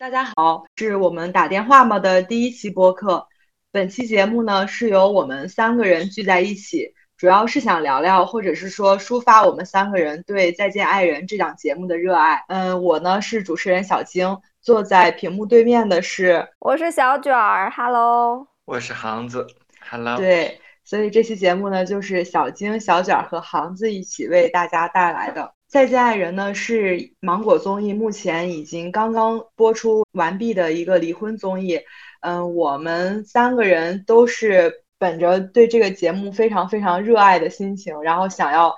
[0.00, 3.26] 大家好，是我们打电话吗的第一期播客。
[3.72, 12.44] 本期节目呢，是由我们三个人聚在一起，主要是想聊聊，或者是说抒发我们三个人对《再见爱人》这档节目的热爱。
[12.46, 19.48] 嗯，我呢是主持人小晶，坐在屏幕对面的是我是小卷儿，Hello，我是航子
[19.90, 20.16] ，Hello。
[20.16, 25.42] 对，所以这期节目呢，就是小晶、小卷儿和航子一起为大家带来的。
[25.68, 31.78] 《再见爱人》呢是芒果综艺目前已经刚刚播出完毕的一个离婚综艺。
[32.20, 38.74] 嗯，我们三个人都是本着对这个节目非常非常热爱的心情，然后想要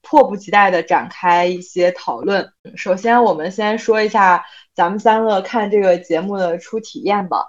[0.00, 2.48] 迫不及待的展开一些讨论。
[2.76, 4.42] 首先，我们先说一下
[4.76, 7.44] 咱们三个看这个节目的初体验吧。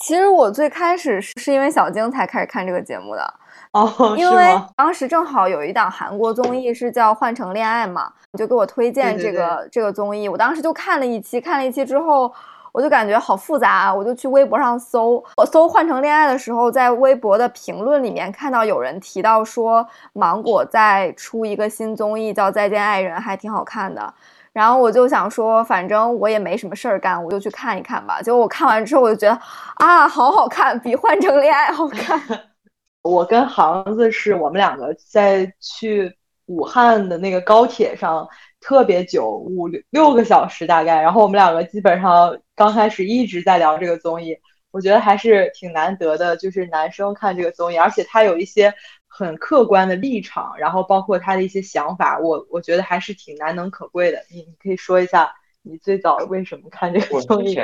[0.00, 3.34] 其实我最开始是因为小晶才开始看这个节目的。
[3.74, 12.32] 哦，因为当时正好有一档韩国综艺是叫《换乘恋爱》嘛，你就给我推荐这个这个综艺，我当时就看了一期，看了一期之后，
[12.70, 24.14] 我就感觉好复杂，啊我就去微博上搜，我搜《换乘恋爱》的时候，在微博的评论里面看到有人提到说芒果在出一个新综艺叫《再见爱人》，还挺好看的，
[24.52, 28.22] 然后我就想说，反正我也没什么事儿干，我就去看一看吧。
[28.22, 29.36] 结果我看完之后，我就觉得
[29.84, 32.20] 啊，好好看，比《换乘恋爱》好看。
[33.04, 36.16] 我跟航子是我们两个在去
[36.46, 38.26] 武汉的那个高铁上
[38.60, 41.02] 特别久，五六六个小时大概。
[41.02, 44.38] 然后我们两个基本上刚开始一直在聊这个综艺，
[44.70, 48.72] 我觉得还是挺难得的，就是男生看这个综艺，而且他有一些
[49.06, 54.24] 很客观的立场，然后包括他的一些想法，我我觉得还是挺难能可贵的。
[54.30, 55.30] 你你可以说一下
[55.60, 57.54] 你最早为什么看这个综艺？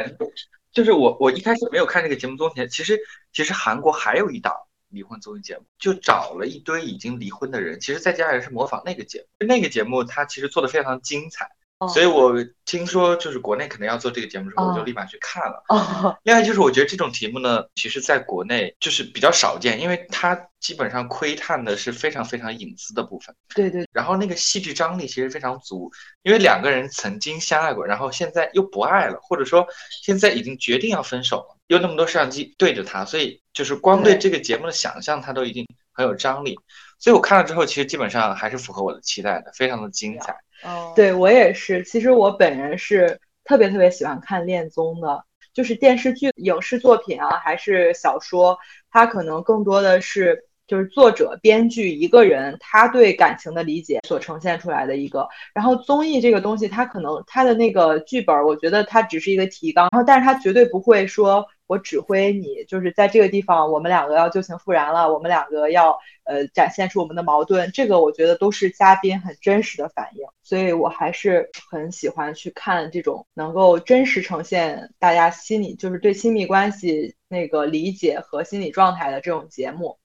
[0.70, 3.00] 就是我我一开始没有看这个节目综艺，其实
[3.32, 4.52] 其实韩国还有一档。
[4.90, 11.50] 离婚综艺节目就找了一堆已经离婚的人，其实在家人是模仿那个节目，那个节目他其实做的非常精彩。
[11.88, 12.34] 所以我
[12.66, 15.64] 听说就是国内可能要做这个节目之后，我就立马去看了。
[16.24, 23.34] 另外就是我觉得这种题目呢，其实在国内就是比较少见，因为它基本上窥探的是非常非常隐私的部分。
[23.54, 23.88] 对对。
[23.92, 25.90] 然后那个戏剧张力其实非常足，
[26.22, 29.66] 因为两个人曾经相爱过，然后现在又不爱了，或者说
[30.02, 36.58] 现在已经决定要分手了，又那么多摄像机对着他，所以就是光对这个节目的想象，它都已经很有张力。
[36.98, 40.36] 所以我看了之后，其实基本上还是符合我的期待的，非常的精彩。
[40.62, 41.82] 哦，对我也是。
[41.84, 48.58] 其实我本人是特别特别喜欢看恋综的，就是电视剧、影视作品啊，还是小说，
[48.90, 55.28] 它可能更多的是就是作者、编剧一个人他对感情的理解所呈现出来的一个。
[55.54, 61.46] 然后综艺这个东西，它可能它的那个剧本，我觉得它只是一个提纲，然后但是它绝对不会说。
[61.70, 79.99] 我指挥你，就是在这个地方，我们两个要旧情复燃了，我们两个要呃展现出我们的矛盾，这个我觉得都是嘉宾很真实的反应，所以我还是很喜欢去看这种能够真实呈现大家心理，就是对亲密关系那个理解和心理状态的这种节目。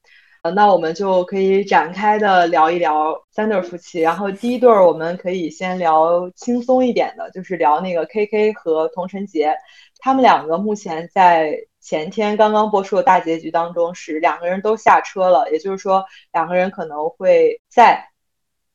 [0.52, 9.56] 那我们就可以展开的聊一聊三对夫妻，然后第一对儿我们可以先聊轻松一点的，就是聊那个 K K 和童晨杰。
[9.98, 18.10] 他们两个目前在前天刚刚播出的大结局当中是两个人都下车了，也就是说两个人可能会再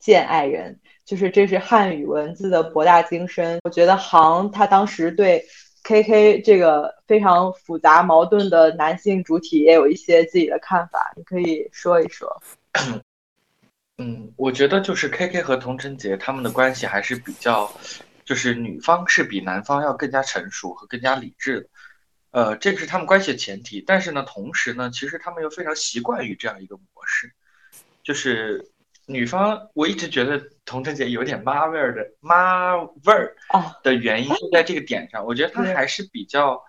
[0.01, 3.61] 见爱人，就是这是汉语文字的博大精深。
[3.63, 5.45] 我觉得杭他当时对
[5.83, 12.43] K K 这个非常复杂矛盾的男性主体也有一些自己的看法，你可以说一说。
[13.99, 17.71] 嗯，我觉得就是 K K 和童晨杰他们的关系还是比较。
[18.23, 21.69] 就是女方是比男方要更加成熟和更加理智的，
[22.31, 23.83] 呃，这个是他们关系的前提。
[23.85, 27.33] 但是呢，同时呢，其实他们又非常习惯于这样一个模式。
[28.05, 28.71] 就是
[29.11, 33.35] 女方，我一直觉得童晨姐有点妈味儿的妈味儿
[33.83, 35.25] 的原因就在这个点上。
[35.25, 36.63] 我觉得她还是比较，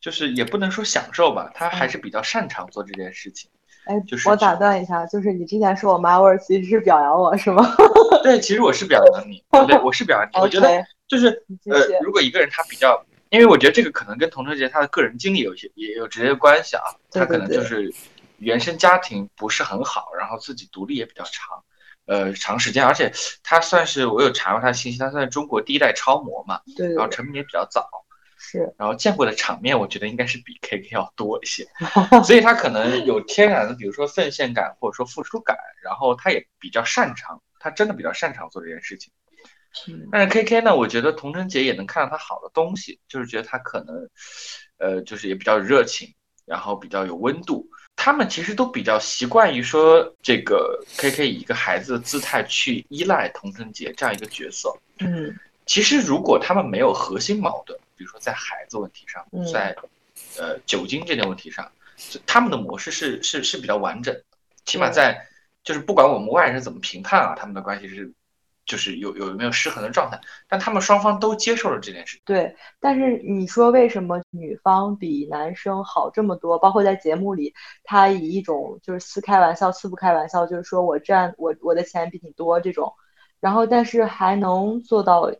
[0.00, 3.50] 就是也不能说享受吧，她还是比较擅长做这件事情。
[3.86, 7.64] 哎，就是我打断一下，就是你之前说我妈味儿，其实是表扬我是吗？
[8.22, 10.38] 对，其实我是表扬你，对，我是表扬你。
[10.38, 10.68] 我觉得
[11.08, 11.28] 就是
[11.70, 16.82] 呃，如果一个人他比较，因为我觉得这个可能跟童晨杰他的个人经历有些也有直接关系啊。
[17.10, 17.92] 他可能就是
[18.38, 21.64] 原生家庭不是很好，然后自己独立也比较长，
[22.06, 27.88] 呃，长时间，而且他算是我有查过他的信息，他算是中国第一代超模嘛，对，然后成名也比较早。
[28.36, 31.66] 是，然后见过的场面，我觉得应该是比 K K 要多一些，
[32.26, 39.10] 所以他可能有天然的，比如说奉献感或者说付出感，然后他也比较擅长，他真的比较擅长做这件事情。
[40.12, 44.10] 但是 K K 呢，我觉得童晨杰也能看到他好的东西，就是觉得他可能，
[44.76, 46.14] 呃，就是也比较热情，
[46.44, 47.66] 然后比较有温度。
[48.04, 54.70] 他们其实都比较习惯于说这个 K K 以一个孩子的姿态去依赖童贞杰这样一个角色。
[54.98, 55.34] 嗯。
[55.64, 59.74] 其实，如果他们没有核心矛盾，比比如说在孩子问题上，嗯在
[60.36, 61.66] 呃酒精这件问题上，
[62.26, 64.22] 他们的模式是是是比较完整的，
[64.66, 65.26] 起码对在
[65.62, 68.12] 就是不管我们外人是怎么评判啊，他们的关系是
[68.66, 72.20] 就是有有没有失衡的状态，但他们双方都接受了这件事。
[72.24, 76.58] 对，但是你说为什么女方比男生好这么多？
[76.58, 82.92] 包括在节目里，他以一种就是似开玩笑、似不开玩笑，就是说我占我我的钱比你多这种，
[83.40, 85.30] 然后但是还能做到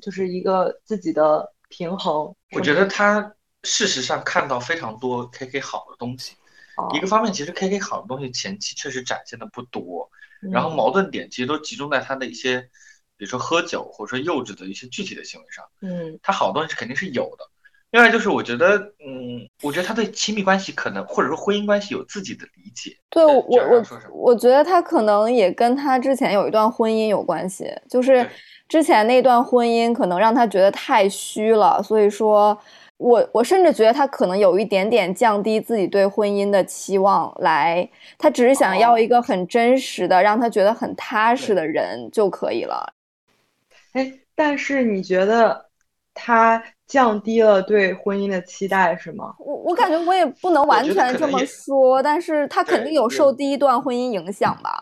[0.00, 2.34] 就是一个自己的平衡。
[2.52, 3.34] 我觉得他
[3.64, 6.36] 事实上看到非常多 KK 好的东西，
[6.76, 10.08] 哦一个方面其实 KK 好的东西前期确实展现的不多，
[10.52, 12.60] 然后嗯矛盾点其实都集中在他的一些，
[13.16, 15.64] 比如说喝酒或者说幼稚的一些具体的行为上。
[15.82, 17.44] 嗯他好的东西肯定是有的。
[17.90, 22.94] 另外就是我觉得，嗯，我觉得他对亲密关系可能或者说婚姻关系有自己的理解。
[23.08, 23.82] 对我我
[24.12, 28.28] 我觉得他可能也跟他之前有一段婚姻有关系，就是
[28.68, 32.56] 之前那段婚姻可能让他觉得太虚了，所以说
[32.98, 42.92] 我我甚至觉得他可能有一点点降低自己对婚姻的期望来，他只是想要哦一个很真实的，让他觉得很踏实的人就可以了。
[43.92, 45.66] 哎，但是你觉得
[46.12, 49.32] 他降低了对婚姻的期待是吗？
[49.38, 54.76] 我我感觉我也不能完全这么说，但是他肯定有有受第一段婚姻影响吧。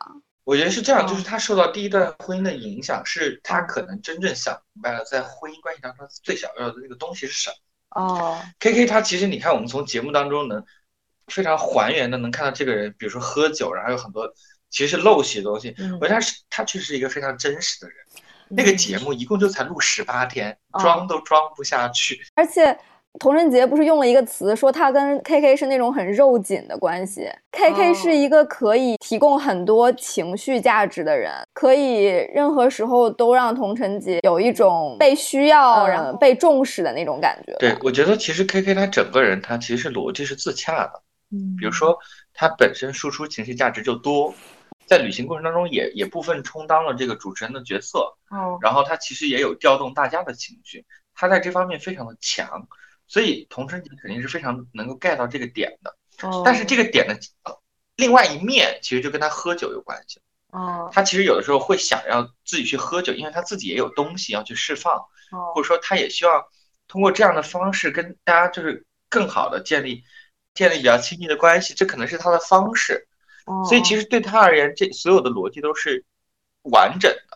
[0.45, 7.57] 我觉得是这样，哦就是他受到第一段婚姻的影响，是他哦可能真正想明白了，在婚姻关系当中最想要的那个东西是什么。
[7.91, 10.63] 哦，K K 他其实你看，我们从节目当中能
[11.29, 14.31] 非常还原的能看到这个人，比如说喝酒，然后有很多
[14.71, 15.75] 其实是陋习的东西。
[15.79, 17.97] 嗯我觉得他是他确实是一个非常真实的人。
[18.49, 22.21] 那个节目一共就才录十八天，哦装都装不下去。
[22.35, 22.79] 而且
[23.19, 27.29] 童晨杰不是用了一个词，说他跟 KK 是那种很肉紧的关系。
[27.53, 32.05] KK 哦是一个可以提供很多情绪价值的人，可以
[32.35, 37.55] 任何时候都让童晨杰有一种被需要、嗯然后被重视的那种感觉。
[37.59, 41.03] 对，我觉得其实 K K 他整个人他其实是逻辑是自洽的。
[41.33, 41.99] 嗯，比如说
[42.33, 44.33] 他本身输出情绪价值就多，
[44.87, 47.99] 在旅行过程当中也也部分充当了这个主持人的角色，
[48.31, 50.85] 哦，然后他其实也有调动大家的情绪，
[51.15, 52.69] 他在这方面非常的强，
[53.07, 55.97] 所以童春杰肯定是非常能够 get 到这个点的。
[56.23, 57.59] 哦但是这个点的呃
[57.97, 60.21] 另外一面其实就跟他喝酒有关系。
[60.51, 64.95] 哦他其实有的时候会想要自己去喝酒，因为他自己也有东西要去释放，
[65.33, 66.45] 哦或者说他也希望
[66.89, 70.05] 通过这样的方式跟大家就是更好的建立
[70.55, 73.07] 建立比较亲密的关系，这可能是他的方式。
[73.45, 76.05] 哦，所以其实对他而言，这所有的逻辑都是
[76.63, 77.36] 完整的。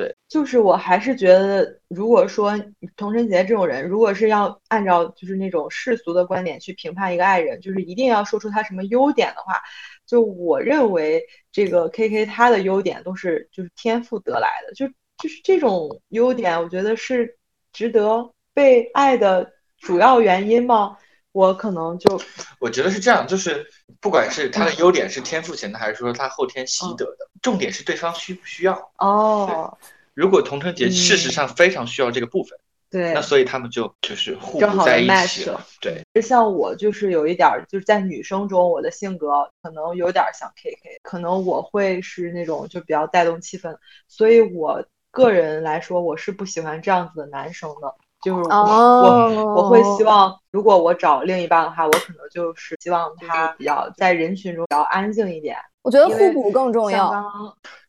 [0.00, 2.58] 对就是我还是觉得，如果说
[2.96, 9.60] 童晨杰这种人，如果是要按照就是那种世俗的观点去评判一个爱人，就是一定要说出他什么优点的话，
[10.06, 14.86] 就我认为这个 K K 他的优点都是就是天赋得来的，就
[15.18, 17.36] 就是这种优点，我觉得是
[17.74, 20.96] 值得被爱的主要原因吗？
[21.32, 22.20] 我可能就
[22.58, 23.64] 我觉得是这样，就是
[24.00, 28.90] 不管是他的优点是天赋型的，还是说他后天习得的，重点是对方需不需要。
[28.98, 29.78] 哦，
[30.14, 32.58] 如果童晨杰事实上非常需要这个部分，
[32.90, 35.64] 对那，所以他们就就是互补在一起了。
[35.80, 43.76] 对，像我就是有一点，就是在女生中，我的性格可能有点像 KK，可能我会是那种就比较带动气氛，
[44.08, 47.94] 所以我个人来说，我是不喜欢这样子的男生的。
[48.22, 57.24] 就是我、哦我我会希望，如果我找另一半的话，我可能就是希望他比较在人群中比较安静一点，我觉得互补更重要。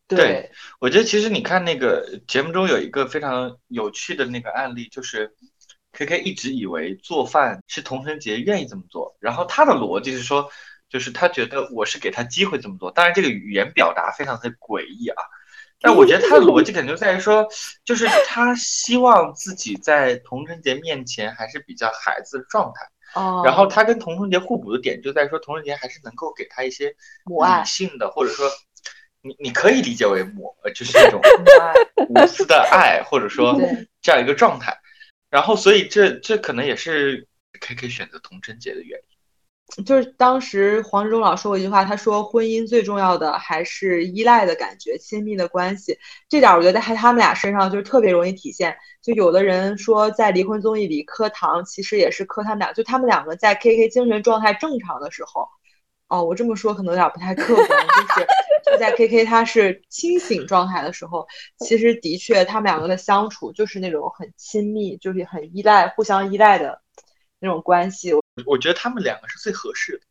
[0.08, 5.34] 对对，我觉得其实你看那个节目中有一个非常有趣的那个案例，就是
[5.94, 10.50] K K 一直以为做饭是童晨杰愿意这么做，然后他的逻辑是说，
[10.90, 15.24] 就是他觉得我是给他机会这么做，当然这个语言表达非常的诡异啊。
[15.82, 17.48] 但我觉得他的逻辑 可能就在于说，
[17.84, 26.96] 就是他希望自己在童晨杰面前还是比较孩子的状态，哦，然后他跟童晨杰互补的点就在于说，童晨杰还是能够给他一些
[27.26, 28.50] 母性的，或者说
[29.22, 31.20] 你你可以理解为母，呃就是那种
[32.10, 33.60] 无私的爱，或者说
[34.02, 34.78] 这样一个状态。
[35.30, 37.26] 然后，所以这这可能也是
[37.62, 39.11] K K 选择童贞节的原因。
[39.86, 45.98] 就是当时黄志忠老说过一句话，他说婚姻最重要的还是依赖的感觉、亲密的关系。
[46.28, 48.76] 这点我觉得在他们俩身上就是特别容易体现。
[49.02, 55.48] 就有的人说在离婚综艺里磕糖，其实也是磕他们俩，就他们两个在 KK 精神状态正常的时候。
[56.10, 58.28] 哦，我这么说可能有点不太客观，就是
[58.66, 61.26] 就在 KK 他是清醒状态的时候，
[61.60, 66.82] 其实的确他们两个的相处就是那种很亲密，就是很依赖、互相依赖的
[67.40, 68.12] 那种关系。
[68.46, 70.04] 我觉得他们两个是最合适的。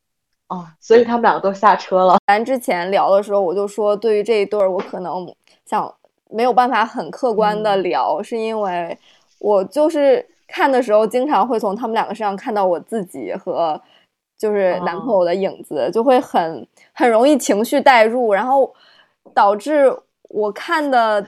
[0.48, 2.18] 哦，所以他们两个都下车了。
[2.26, 5.32] 咱之前聊的时候，我就说对于这一对儿，我可能
[5.64, 5.94] 想
[6.28, 8.98] 没有办法很客观的嗯聊，是因为
[9.38, 13.80] 我就是看的时候，经常会从他们两个身上看到我自己和
[14.36, 18.74] 就是男朋友的影子，就会很很容易情绪代入，然后
[19.32, 19.96] 导致
[20.28, 21.26] 我看的。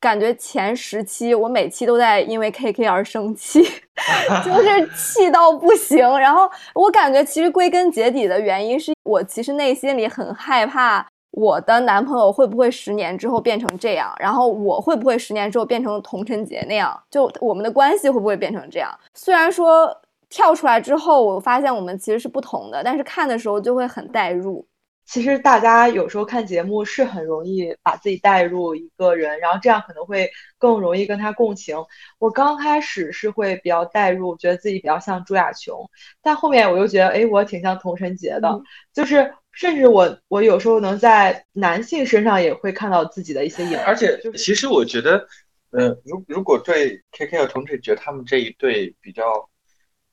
[0.00, 3.62] 感觉前十期我每期都在因为 K K 而生气，
[4.44, 5.98] 就是气到不行。
[6.18, 18.90] 然后我感觉其实归根结底的原因是我其实内心里很害怕我的男朋友会不会十年之后变成这样，然后我会不会十年之后变成童晨杰那样，就我们的关系会不会变成这样？
[19.14, 19.94] 虽然说
[20.28, 24.66] 跳出来之后我发现我们其实是不同的，但是看的时候就会很代入。
[25.06, 31.76] 其实大家有时候看节目是很容易把自己带入一个人，然后这样可能会更容易跟他共情。
[32.18, 35.88] 我刚开始是会比较带入，觉得自己比较像朱亚琼，
[36.20, 38.60] 但后面我又觉得，哎，我挺像童晨杰的，
[38.92, 43.78] 就是甚至我我有时候能在男性身上也会看到自己的一些影。
[43.78, 45.28] 而且，其实我觉得，
[45.70, 49.48] 呃，如如果对 K K 和童晨杰他们这一对比较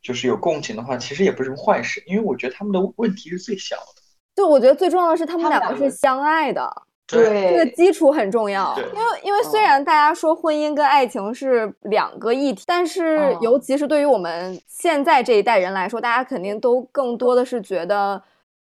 [0.04, 4.03] 就是有共情的话，其实也不是什么坏事，因为我觉得他们的问题是最小的。
[4.36, 6.70] 就我觉得最重要的是他们两个是相爱的，
[7.08, 8.76] 对这个基础很重要。
[8.78, 18.22] 因为因为虽然大家说婚姻跟爱情是两个议题，但是尤其是对于我们现在这一代人来说，大家肯定都更多的是觉得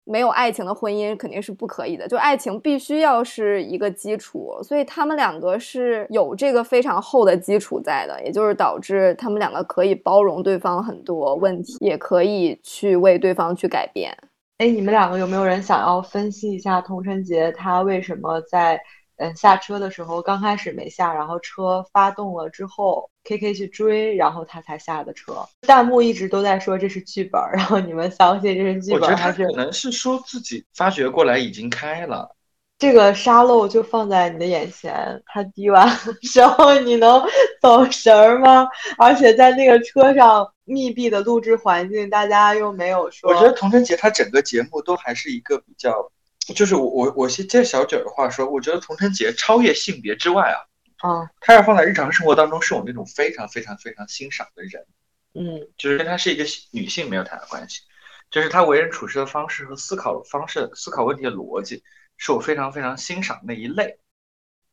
[0.05, 4.59] 没有爱情的婚姻肯定是不可以的，就爱情必须要是一个基础。
[4.63, 14.17] 所以他们两个是有这个非常厚的基础在的，也就是导致他们两个可以包容对方很多问题，也可以去为对方去改变。
[14.61, 18.79] 哎，你们两个有没有人想要分析一下童晨杰他为什么在
[19.17, 25.33] 嗯下车的时候刚开始没下，然后车发动了之后，K K 去追，然后他才下的车？
[25.63, 29.47] 弹幕一直都在说这是剧本，然后你们相信这是剧本还是？
[29.47, 32.37] 可能是说自己发觉过来已经开了。
[32.81, 35.87] 这个沙漏就放在你的眼前，他滴完
[36.23, 37.23] 时候 你能
[37.61, 38.67] 走神儿吗？
[38.97, 43.31] 而且在那个车上密闭的录制环境，大家又没有说。
[43.31, 46.11] 我觉得童晨杰他整个节目都还是一个比较，
[46.57, 50.59] 就是我我我先接小九的话说，我觉得童晨杰超越性别之外啊，
[51.07, 54.87] 啊，他要放在日常生活当中，是我那种非常非常非常欣赏的人，
[55.35, 57.83] 嗯，就是跟他是一个女性没有太大关系，
[58.31, 61.83] 就是他为人处事的方式和思考方式、思考问题的逻辑。
[62.23, 63.99] 是我非常非常欣赏那一类，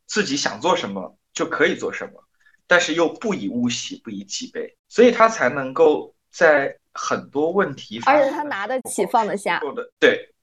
[0.06, 2.22] 自己想做什么就可以做什么，
[2.68, 9.62] 但是又不以物喜，不以己悲，所以他才能够在很多问题，而且他拿得起放得下，
[9.98, 10.34] 对，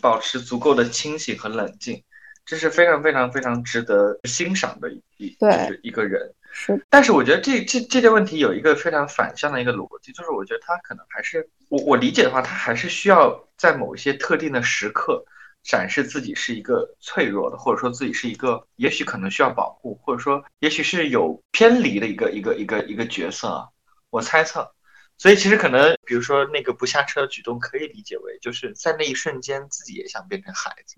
[0.00, 2.02] 保持足够的清醒和冷静，
[2.46, 6.34] 这是非常非常非常值得欣赏的一就是一个人。
[6.50, 15.22] 是，但是我觉得这这这件问题有一个非常反向的一个逻辑，就是我觉得他可能还是我我理解的话，他还是需要在某一些特定的时刻。
[15.64, 23.68] 展示自己是一个脆弱的，或者说自己是一个也许可能需要保护，或者说也许是有偏离的一个一个一个一个角色啊。
[24.10, 24.72] 我猜测，
[25.18, 30.96] 所以其实可能，比如说那个不下车的举动，可以理解为就是在那一瞬间自己也想变成孩子，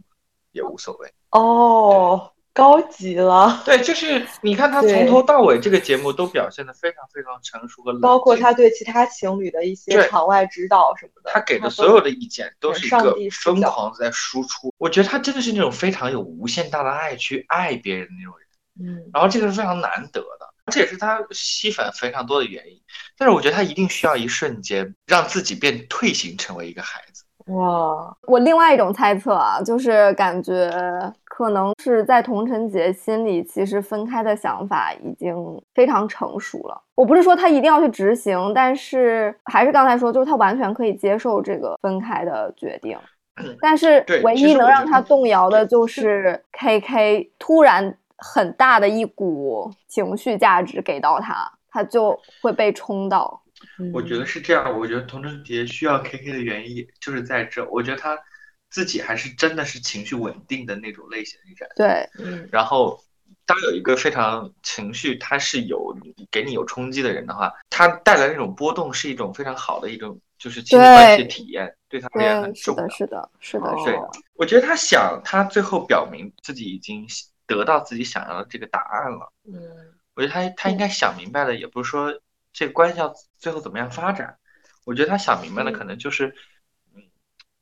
[0.52, 2.32] 也无所谓哦。
[2.56, 14.72] 高级了，对，就是你看他从头到尾这个节目都表现的非常非常成熟和冷静，包括他对其他情侣的一些场外指导什么的，他给的所有的意见都是一个疯狂在输出。
[14.78, 22.80] 我觉得他真的是那种非常有无限大的爱去爱别人的那种人，嗯，然后这个是非常难得的，这也是他吸粉非常多的原因。
[23.18, 27.24] 但是我觉得他一定需要一瞬间让自己变退行成为一个孩子。
[27.52, 30.68] 哇，我另外一种猜测啊，就是感觉
[31.36, 35.36] 可能是在童晨杰心里，其实分开的想法已经
[35.74, 36.82] 非常成熟了。
[36.94, 42.98] 我不是说他一定要去执行，但是还是刚才说，就是他完全可以接受这个分开的决定。
[43.60, 53.42] 但是唯一能让他动摇的就是 K K 突然很大的一股情绪价值给到他，他就会被冲到。
[53.92, 58.18] 我觉得是这样，我觉得童晨杰需要 K K 的原因就是在这，我觉得他
[58.76, 61.70] 自己还是真的是情绪稳定的那种类型的人。
[61.74, 62.46] 对，嗯。
[62.52, 63.02] 然后，
[63.46, 65.96] 当有一个非常情绪他是有
[66.30, 72.86] 给你有冲击的人的话，他带来那种波动是一种非常好的一种就是亲密关系体验，对他而言很重要。
[72.90, 73.98] 是的，是的，是的，对。
[74.34, 77.06] 我觉得他想，他最后表明自己已经
[77.46, 79.32] 得到自己想要的这个答案了。
[79.46, 79.58] 嗯。
[80.14, 82.20] 我觉得他他应该想明白了，也不是说。
[82.58, 84.38] 这个关系要最后怎么样发展？
[84.86, 86.32] 我觉得他想明白了可能就是，嗯，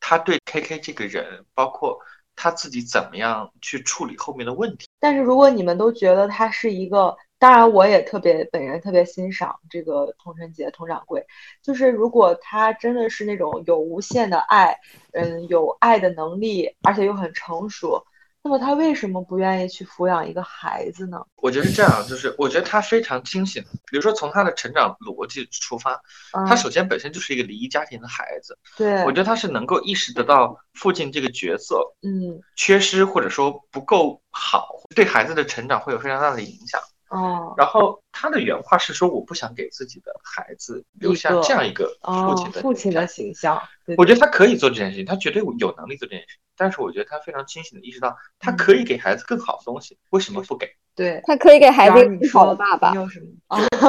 [0.06, 1.99] 他对 K K 这个人，包括
[2.37, 4.87] 他自己怎么样去处理后面的问题。
[5.00, 11.26] 但是如果你们都觉得他是一个，当然我也特别本人特别欣赏这个童晨杰童掌柜，
[11.62, 14.78] 就是如果他真的是那种有无限的爱，
[15.14, 18.04] 嗯，有爱的能力，而且又很成熟，
[18.44, 21.16] 那么他为什么不愿意去抚养一个孩子呢？
[21.36, 23.62] 我觉得是这样，就是我觉得他非常清醒。
[23.86, 25.98] 比如说从他的成长逻辑出发，
[26.46, 28.58] 他首先本身就是一个离异家庭的孩子。
[28.76, 36.78] 对，我觉得他是能够意识得到父亲这个角色，嗯，缺失或者说不够好，对孩子的成长会有非常大的影响。
[37.11, 43.61] 哦，然后他的原话是说：“我不想给自己的孩子留下这样一个父亲的父亲的形象。”
[43.99, 46.40] 我觉得他可以做这件事情，他绝对有能力做这件事情。
[46.56, 50.68] 但是我觉得他非常清醒的意识到，他可以给孩子更好的东西，为什么不给？
[50.94, 52.94] 对他可以给孩子更好的爸爸。
[52.94, 53.26] 有什么？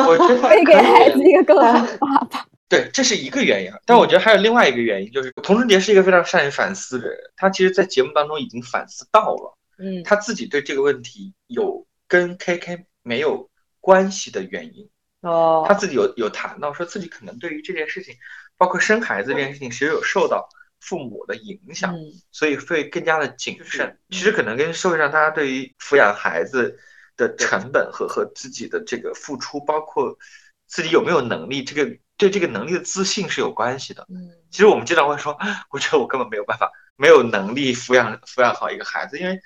[0.08, 2.46] 我觉得可以给孩子一个更好的爸爸。
[2.68, 3.72] 对，这是一个原因。
[3.86, 7.18] 但我觉得还有另外一个原因，就是童春杰是一个非常善于反思的人。
[7.38, 13.50] 他其实，在节目当中已经反思到了，嗯，他自己对这个问题有跟 KK 没有。
[13.86, 14.90] 关系的原因
[15.22, 18.16] 哦，他自己有有谈到，说自己可能对于这件事情，
[18.58, 21.96] 包括生孩子这件事情，其实有受到父母的影响，
[22.32, 23.96] 所以会更加的谨慎。
[24.10, 26.80] 其实可能跟社会上大家对于抚养孩子
[27.16, 30.18] 的成本和和自己的这个付出，包括
[30.66, 34.04] 自己有没有能力，这个对这个能力的自信是有关系的。
[34.10, 35.38] 嗯，其实我们经常会说，
[35.70, 39.40] 我觉得我根本没有办法，没有能力抚养抚养好一个孩子，因为。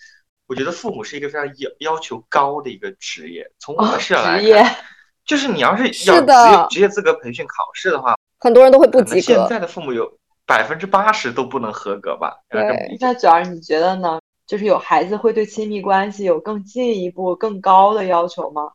[0.49, 4.75] 我觉得父母是一个非常要要求高的一个职业，从我们视角来看，
[5.23, 9.21] 就是你要是要职业职业资格培训考试的话，很多人都会不及格。
[9.21, 10.11] 现在的父母有
[10.47, 12.35] 百分之八十都不能合格吧？
[12.49, 14.19] 对，那主要你觉得呢？
[14.47, 18.71] 就是有孩子会对亲密关系有更进一步、更高的要求吗？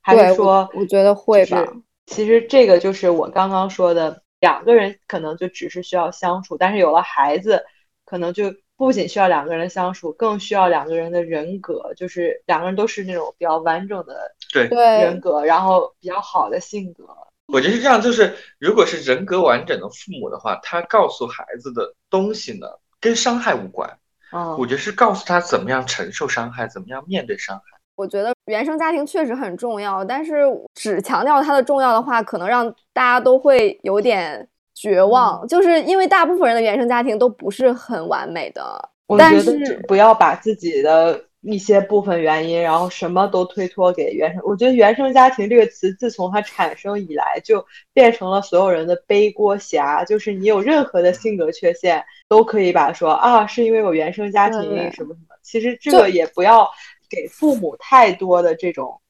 [0.00, 1.66] 还是说，我觉得会吧。
[2.06, 7.64] 其实这个就是我刚刚说的，两个人可能就只是需要相处，但是有了孩子，
[8.04, 8.44] 可能就。
[8.76, 17.04] 不仅需要两个人相处，更需要两个人的人格，就是两个人都是那种比较完整的对人格，然后比较好的性格。
[17.46, 22.66] 我觉得是这样，就是如果是人格完整的父母的话，他告诉孩子的东西呢，
[23.00, 23.98] 跟伤害无关。
[24.32, 27.62] 嗯，我觉得是告诉他怎么样承受伤害，怎么样面对伤害。
[27.94, 30.42] 我觉得原生家庭确实很重要，但是
[30.74, 34.46] 只强调它的重要的话，可能让大家都会有点。
[34.76, 38.90] 绝望，就是因为大部分人的原生家庭都不是很完美的。
[39.06, 44.42] 我觉得不要把自己的一些部分原因，然后什么都推脱给原生。
[44.44, 50.04] 我觉得“原生家庭”这个词自从它产生以来，就变成了所有人的背锅侠。
[50.04, 55.16] 就是你有任何的性格缺陷，都可以把说啊，是因为我原生家庭什么什么。
[55.42, 56.68] 其实这个也不要
[57.08, 59.00] 给父母太多的这种。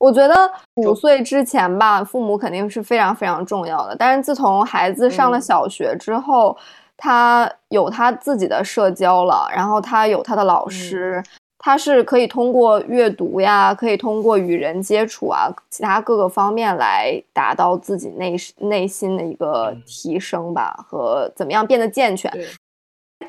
[0.00, 0.34] 我觉得
[0.76, 3.94] 五岁之前吧，父母肯定是非常非常重要的。
[3.94, 6.56] 但是自从孩子上了小学之后，
[6.96, 11.22] 他有他自己的社交了，然后他有他的老师，
[11.58, 22.32] 他是可以通过阅读呀，可以通过与人接触啊，其他各个方面来达到自己内内心的一个提升吧，和怎么样变得健全。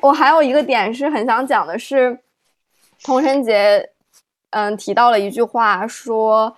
[0.00, 2.18] 我还有一个点是很想讲的是，
[3.04, 3.90] 童晨杰，
[4.52, 6.56] 嗯，提到了一句话说。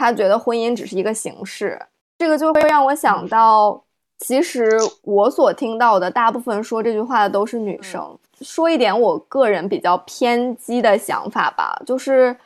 [0.00, 1.76] 他觉得婚姻只是一个形式，
[2.18, 3.82] 这个就会让我想到，
[4.20, 8.16] 其实我所听到的大部分说这句话的都是女生。
[8.40, 12.36] 说一点我个人比较偏激的想法吧，就是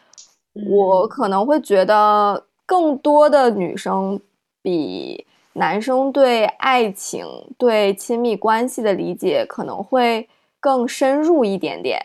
[0.54, 4.18] 我可能会觉得，更多的女生
[4.62, 7.26] 比男生对爱情、
[7.58, 10.26] 对亲密关系的理解可能会
[10.58, 12.02] 更深入一点点，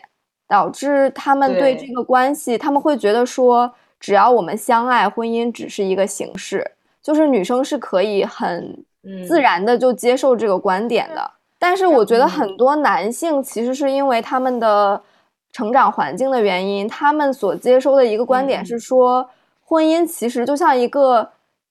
[0.48, 3.72] 导致他们对这个关系，他们会觉得说。
[4.00, 6.64] 只要我们相爱，婚姻只是一个形式，
[7.02, 8.84] 就是女生是可以很
[9.26, 11.30] 自然的就接受这个观点的。
[11.58, 15.02] 但是我觉得很多男性其实是因为他们的
[15.52, 19.28] 成长环境的原因，他们所接收的一个观点是说，
[19.64, 21.28] 婚姻其实就像一个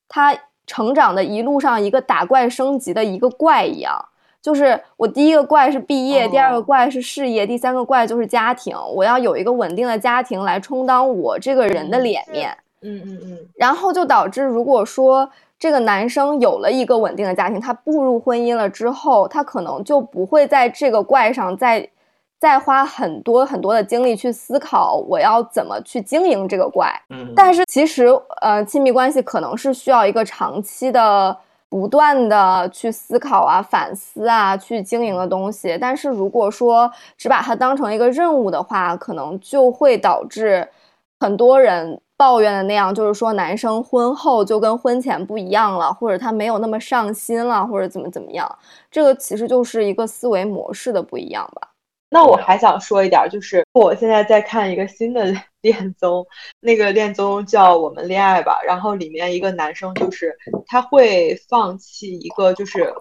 [0.10, 3.98] 他成长的一路上一个打怪升级的一个怪一样。
[4.40, 8.78] 就是我第一个怪是毕业，第二个怪是事业，第三个怪就是家庭。
[8.96, 12.56] 我要有一个稳定的家庭来充当我这个人的脸面。
[12.82, 13.40] 嗯嗯嗯。
[13.56, 21.90] 然后就导致，如果说这个男生有了一个稳定的家庭，他步入婚姻了之后，他可能就不会在这个怪上再
[22.40, 26.90] 再花很多很多的精力去思考我要怎么去经营这个怪。
[27.10, 27.34] 嗯。
[27.36, 28.08] 但是其实，
[28.40, 31.38] 呃，亲密关系可能是需要一个长期的。
[31.70, 40.68] 不断的去思考啊、反思啊、去经营的东西，但是如果说只把它当成一个任务的话，可能就会导致
[41.20, 48.50] 很多人抱怨的那样，就是说男生婚后就跟婚前不一样了，或者他没有那么上心了，或者怎么怎么样，
[48.90, 51.70] 这个其实就是一个思维模式的不一样吧。
[52.10, 56.26] 那我还想说一点，就是我现在在看一个新的 恋综，
[56.62, 62.94] 那个恋综叫《我们恋爱吧》，然后里面一个男生就是他会放弃一个就是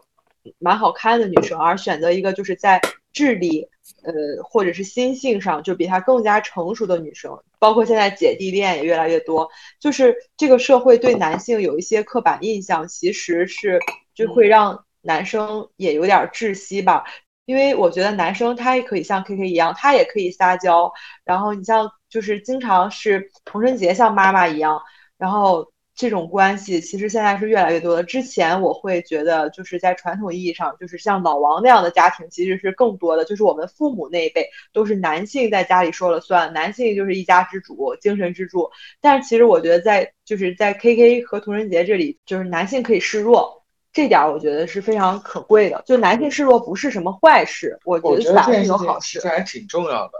[0.58, 2.80] 蛮好看的女生，而选择一个就是在
[3.12, 3.68] 智力，
[4.02, 13.78] 呃，或者是心性上就比他更加成熟的女生，包括现在姐弟恋也越来越多，就是这个社会对男性有一些刻板印象，其实是
[14.14, 17.04] 就会让男生也有点窒息吧。
[17.46, 20.92] 因为我觉得男生他也可以像 K K 一样，他也可以撒娇。
[21.24, 24.80] 然后你像就是经常是童晨杰像妈妈一样，
[25.16, 28.02] 然后这种关系其实现在是越来越多的。
[28.02, 38.68] 之前我会觉得就是在传统意义上，就是像老王那样的家庭其实是更多的，就是我们父母那一辈都是男性在家里说了算，男性就是一家之主、精神支柱。
[39.00, 43.62] 但其实我觉得在就是在 K K 和童晨杰这里，就是男性可以示弱。
[43.96, 50.12] 这点我觉得是非常可贵的，就男性示弱不是什么坏事，我觉得反而是有好事，这还挺重要的。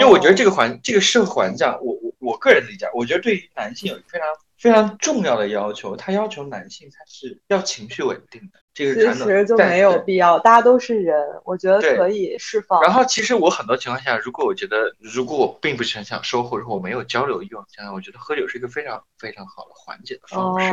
[0.00, 8.58] 因为我觉得这个环这个社会环境，我我我个人理解，我觉得对于男性有一个非常非常重要的要求，他要求男性他是要情绪稳定的。
[8.72, 12.80] 这个其实就没有必要，大家都是人，我觉得可以释放。
[12.80, 20.72] 然后其实我很多情况下，如果我觉得如果我并不是很想说，或者说我没有交流欲望，现在我觉得喝酒是一个非常非常好的缓解的方式。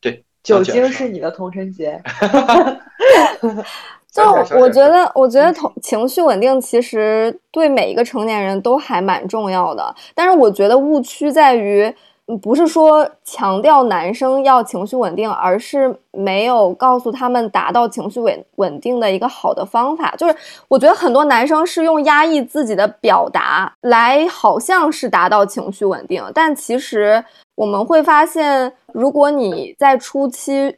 [0.00, 0.24] 对。
[0.46, 2.00] 酒精是你的童晨杰，
[4.12, 4.22] 就
[4.60, 9.92] 我觉得，我觉得同情绪稳定其实对每一个成年人都还蛮重要的。
[10.14, 11.92] 但是我觉得误区在于，
[12.40, 20.14] 不是说强调男生要情绪稳定，而是没有告诉他们达到情绪稳稳定的一个好的方法。
[20.16, 20.36] 就是
[20.68, 27.24] 我觉得很多男生是用压抑自己的表达来，好像是达到情绪稳定，但其实。
[27.56, 30.74] 我们会发现，如果你在初期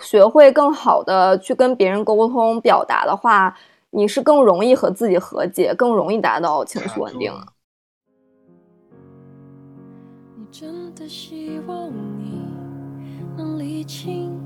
[0.00, 3.52] 学会更好的去跟别人沟通表达的话，
[3.90, 7.32] 你是更容易和自己和解，更容易达到情绪稳定。
[10.36, 12.46] 你真的希望你
[13.36, 14.40] 能理清，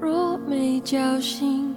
[0.00, 1.76] 若没交心，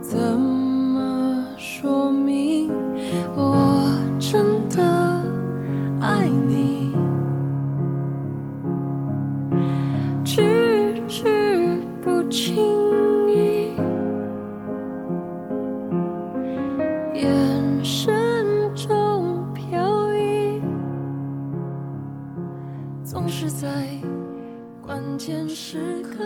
[0.00, 2.72] 怎么说明
[3.36, 3.54] 我
[4.18, 4.82] 真的
[6.00, 6.67] 爱你？
[10.38, 11.24] 句句
[12.00, 12.54] 不轻
[13.28, 13.72] 易，
[17.14, 18.14] 眼神
[18.72, 20.62] 中飘逸，
[23.02, 23.88] 总是在
[24.80, 26.24] 关键时刻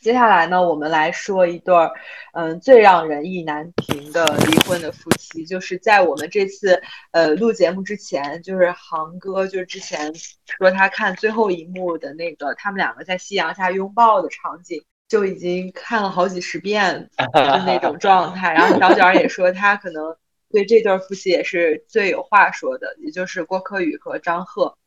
[0.00, 1.90] 接下来呢，我们来说一对儿，
[2.32, 10.12] 嗯，最让人意难平的离婚的夫妻，就是在我们这次呃录节目之前，就是航哥就是之前
[10.46, 18.54] 说他看最后一幕的那个他们两个在夕阳下拥抱的场景，就已经看了好几十遍的那种状态。
[18.54, 20.16] 然后小卷儿也说他可能
[20.50, 24.78] 对这对夫妻也是最有话说的，也就是郭柯宇和张赫。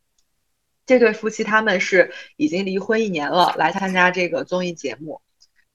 [0.85, 5.21] 这对夫妻他们是已经离婚一年了，来参加这个综艺节目，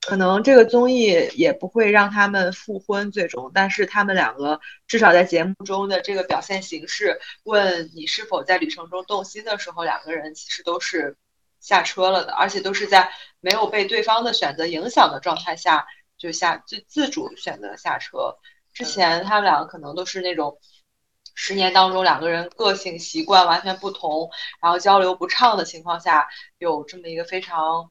[0.02, 11.16] 可能这个综艺也不会让他们复婚最终，但是他们两个至少在节目中的这个表现形式，问你是否在旅程中动心的时候，两个人其实都是
[11.58, 15.86] 下车了的，而且都是在没有被对方的选择影响的状态下
[16.18, 18.36] 就下就自主选择下车。
[18.74, 20.58] 之前他们两个可能都是那种。
[21.40, 24.29] 十年当中，两个人个性习惯完全不同，
[24.61, 27.88] 然后交流不畅的情况下，有这么一个非常，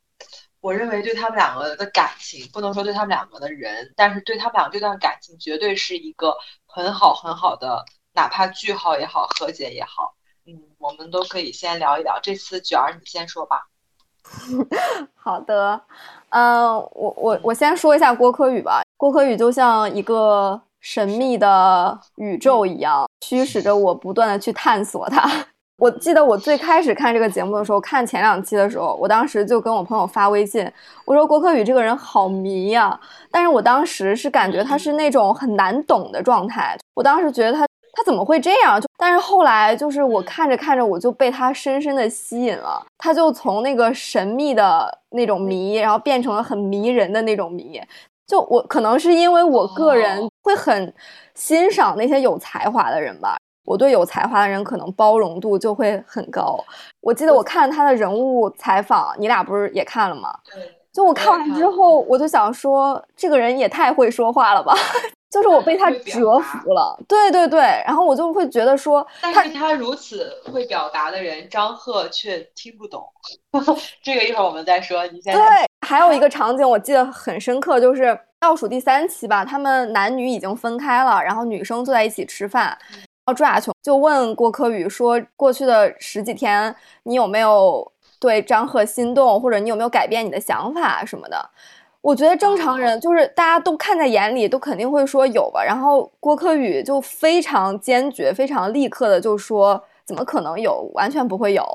[0.60, 10.14] 我认为对他们两个的感情，不能说对他们两个的人，但是对他们俩这段感情，绝对是一个很好很好的，哪怕句号也好，和解也好，
[10.46, 12.20] 嗯，我们都可以先聊一聊。
[12.22, 13.70] 这次卷儿，你先说吧。
[15.16, 15.82] 好的，
[16.32, 18.82] 嗯，我我我先说一下郭柯宇吧。
[18.98, 20.62] 郭柯宇就像一个。
[20.80, 25.30] 神秘的宇宙一样，驱使着我不断的去探索它。
[25.80, 30.68] 我记得我最开始看这个节目的时候，看前两期的时候，我当时就跟我朋友发微信，
[31.06, 33.00] 我说郭柯宇这个人好迷呀。
[33.30, 37.60] 但是我当时是感觉他是那种很难懂的状态，我当时觉得他
[37.94, 38.82] 他怎么会这样？
[38.82, 42.84] 就但是后来就是我看着看着，我就被他深深的吸引了。
[42.98, 47.80] 他就从那个神秘的那种迷，然后变成了很迷人的那种迷。
[48.28, 50.94] 就我可能是因为我个人会很
[51.34, 56.64] 欣赏那些有才华的人吧，我对有才华的人可能包容度就会很高。
[57.02, 60.30] 我记得我看他的人物采访，你俩不是也看了吗？
[60.92, 64.74] 就我看完之后，我就想说，这个人也太会说话了吧。
[65.38, 73.08] 就是我被他折服了，对对对，然后我就会觉得说，但是他如此会表达的人，张赫却听不懂。
[74.04, 75.06] 这个一会儿我们再说。
[75.08, 75.44] 你先对，
[75.88, 91.50] 还有一个场景我记得很深刻，就是倒数第三期吧，他们男女已经分开了，然后女生坐在一起吃饭，然后朱亚琼就问郭柯宇说：“过去的十几天，你有没有对张赫心动，或者你有没有改变你的想法什么的。
[92.02, 95.64] 我觉得正常人就是大家都看在眼里，都肯定会说有吧。
[95.64, 100.90] 然后郭柯宇就非常坚决、非常立刻的就说：“怎么可能有？
[100.94, 101.66] 完全不会有。”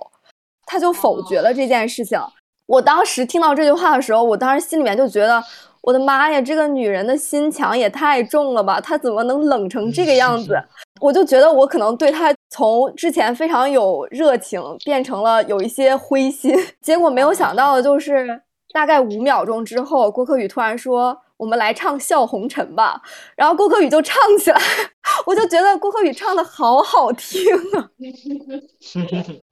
[0.65, 2.19] 他就否决了这件事情。
[2.67, 5.43] 我当时听到这句话的时候，我当时心里面就觉得
[5.83, 8.81] ：“我的妈呀，这个女人的心墙也太重了吧！
[8.81, 10.57] 她怎么能冷成这个样子？”
[11.03, 16.57] 我就觉得我可能对她从之前非常有热情，变成了有一些灰心。
[16.81, 18.41] 结果没有想到的就是。
[18.73, 23.01] 大概五秒钟之后，郭柯宇突然说：“我们来唱《笑红尘》吧。”
[23.37, 24.61] 然后郭柯宇就唱起来，
[25.27, 27.91] 我就觉得郭柯宇唱的好好听啊。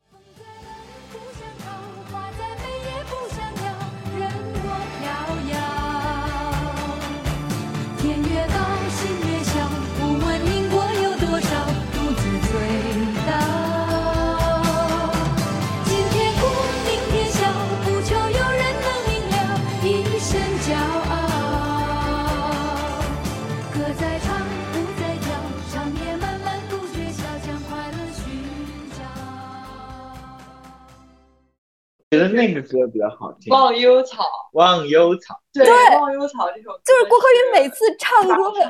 [32.10, 34.24] 觉得那个歌比较好听，《忘忧草》。
[34.54, 35.64] 忘忧草，对，
[36.00, 38.68] 《忘忧草》这首就是郭柯宇每次唱歌的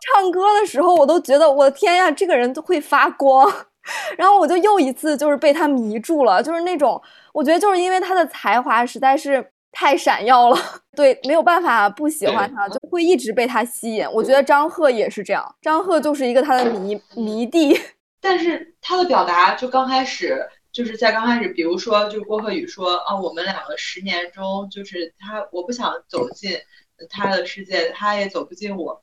[0.00, 3.48] 唱歌的时候，我都觉得我的天呀，这个人都会发光。
[4.18, 7.00] 然后我就又一次就是被他迷住了，就是那种
[7.32, 10.58] 我觉得就是因为他的才华实在是太闪耀了，
[10.96, 14.04] 对，没有办法不喜欢他，就会一直被他吸引。
[14.12, 17.80] 我觉得张赫也是这样，张赫就是一个他的迷迷弟，
[18.20, 20.44] 但是他的表达就刚开始。
[20.76, 26.58] 就是在刚开始，比如说，就郭鹤宇说啊，我们两个十年中，就是他，我不想走进
[27.08, 29.02] 他的世界，他也走不进我。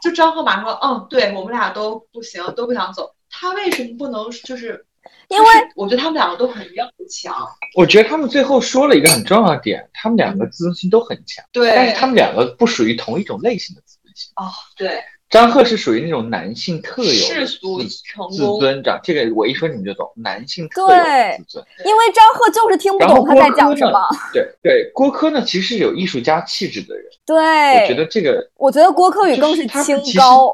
[0.00, 3.16] 就张赫马上说，嗯，对我们俩都不行，都不想走。
[3.28, 4.30] 他为什么不能？
[4.44, 4.86] 就是
[5.26, 7.34] 因为我觉得他们两个都很要强。
[7.74, 11.44] 我觉得他们最后说了一个很重要的点，他们两个自尊心都很强。
[11.50, 14.30] 对，但是他们两个不属于同一种类型的自尊心。
[14.36, 15.02] 哦，对。
[15.30, 21.64] 张赫是属于那种男性特有世俗自尊，长这个我一说你们就懂，男性特有自尊。
[21.84, 24.00] 因为张赫就是听不懂他在讲什么。
[24.32, 27.04] 对对，郭柯呢其实是有艺术家气质的人。
[27.26, 30.52] 对，我觉得这个，我觉得郭柯宇更是清高。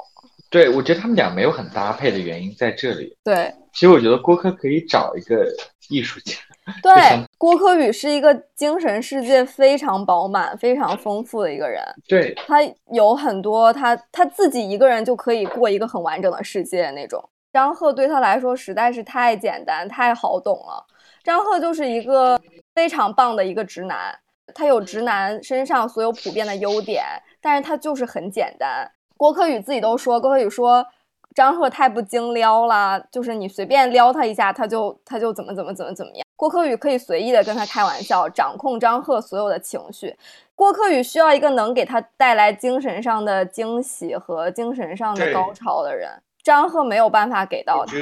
[0.51, 3.17] 对，我觉得他们俩没有很搭配的原因在这里。
[3.23, 5.47] 对，其实我觉得郭柯可以找一个
[5.89, 6.35] 艺术家。
[6.83, 6.93] 对，
[7.37, 11.83] 郭柯宇是一个精神世界非常饱满、非常丰富的一个人。
[12.09, 12.59] 对，他
[12.93, 17.23] 有很多，他他自己一个人就可以过一个很完整的世界那种。
[17.53, 20.85] 张赫对他来说实在是太简单、太好懂了。
[21.23, 22.41] 张赫就是一个
[22.75, 24.19] 非常棒的一个直男，
[24.55, 27.05] 他有直男身上所有普遍的优点，
[27.41, 28.91] 但是他就是很简单。
[29.17, 30.87] 郭柯宇自己都说，郭柯宇说。
[31.35, 36.24] 张赫太不经撩了，就是你随便撩他一下，他就他就怎么怎么怎么怎么样。
[36.37, 40.15] 郭柯宇可以随意的跟他开玩笑，掌控张赫所有的情绪。
[40.55, 46.11] 郭柯宇需要一个能给他带来精神上的惊喜和精神上的高潮的人，
[46.43, 47.95] 张赫没有办法给到他。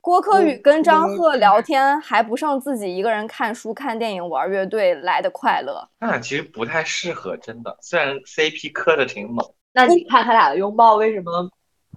[0.00, 5.88] 郭柯宇跟张赫聊天还不胜自己一个人看书、看电影、玩乐队来的快乐。
[5.98, 7.74] 他俩其实不太适合，真的。
[7.80, 11.50] 虽然 CP 磕的挺猛，那你看他俩的拥抱为什么？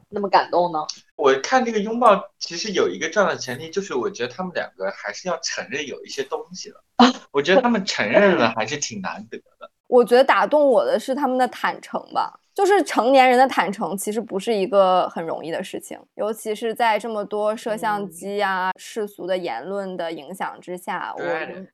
[0.09, 0.79] 那么感动呢？
[1.15, 6.75] 我看这个拥抱，其实有一个重要的前提，就是我觉得他们两个还是要承认有一些东西的。
[7.31, 9.69] 我觉得他们承认了，还是挺难得的。
[9.87, 12.39] 我觉得打动我的是他们的坦诚吧。
[12.57, 21.23] 就是成年人的坦诚，其实不是一个很容易的事情，尤其是在这么多摄像机啊、世俗的言论的影响之下，我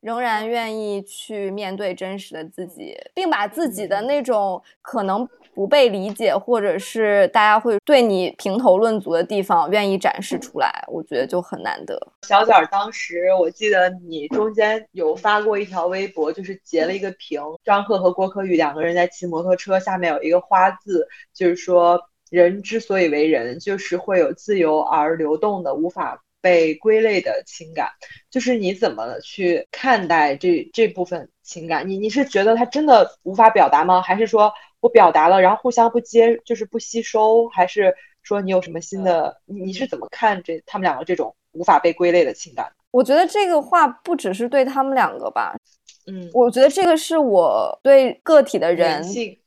[0.01, 11.97] 仍然愿意去面对真实的自己，并把自己的那种可能不被理解，或者是大家会对你评头论足的地方，愿意展示出来，我觉得就很难得。
[12.23, 20.72] 小脚当时我记得你中间有发过一条微博，就是截了一个屏，张赫和郭柯宇两个人在骑摩托车，下面有一个花。
[20.81, 27.89] 字就是说，人之所以为人，就是会有自由而流动的、无法被归类的情感。
[28.29, 31.87] 就是你怎么去看待这这部分情感？
[31.87, 34.01] 你你是觉得他真的无法表达吗？
[34.01, 37.47] 还是说我表达了，然后互相不接，就是不吸收？
[37.49, 39.39] 还是说你有什么新的？
[39.45, 42.71] 你是怎么看这他们两个这种无法被归类的情感？
[42.91, 45.55] 我觉得这个话不只是对他们两个吧。
[46.05, 49.01] 嗯，我觉得这个是我对个体的人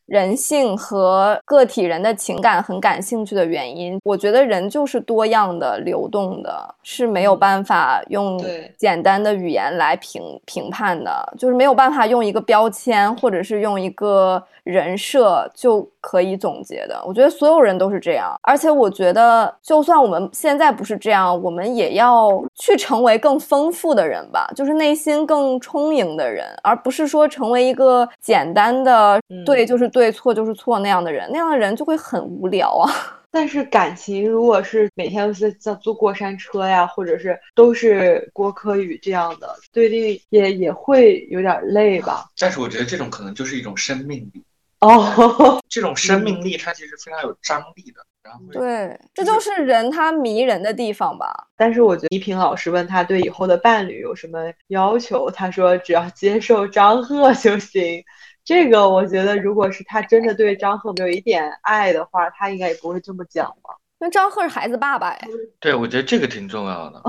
[0.06, 3.98] 人性和个体人的情感很感兴趣的原因。
[4.04, 8.42] 我觉得人就是多样的、流动的，是没有办法用
[8.76, 17.02] 简单的语言来评评判的，就是没有办法用一个标签或者是用一个人设就可以总结的。
[17.04, 32.88] 我觉得所有人都是这样，而且我觉得，就算我们现在不是这样，我们也要去成为更丰富的人吧，就是内心更充盈的人，而不是说成为一个简单的对就是对错就是错那样的人，那样的人就会很无聊啊。
[33.28, 42.24] 但是感情如果是每天都是在坐过山车呀，或者是都是郭柯宇这样的对立，也也会有点累吧。
[42.38, 44.42] 但是我觉得这种可能就是一种生命力
[44.80, 48.04] 哦，这种生命力它其实非常有张力的。
[48.22, 51.32] 然后对，这就是人他迷人的地方吧。
[51.56, 58.02] 但是我觉得倪萍老师问他对以后的伴侣有什么要求，他说只要接受张赫就行。
[58.44, 63.76] 这个我觉得，如果是他真的对张赫有一点爱的话，他应该也不会这么讲吧。
[63.98, 65.28] 那张赫是孩子爸爸哎。
[65.60, 67.00] 对，我觉得这个挺重要的。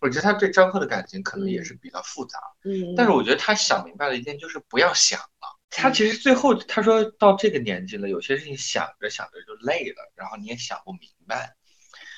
[0.00, 2.38] 我觉得他对张赫的感情可能也是比较复杂。
[2.64, 2.94] 嗯。
[2.96, 5.26] 但是我觉得他想明白了一件，就是不要想了。
[5.70, 11.54] 他其实最后他说到这个年纪了，有些事情想着想着就累了，然后你也想不明白。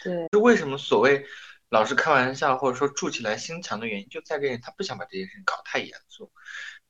[0.05, 0.27] 对。
[0.31, 1.25] 就为什么所谓
[1.71, 6.31] 老是开玩笑，或者说筑起来心墙的原因，就在这里，他不想把这件事情搞太严肃。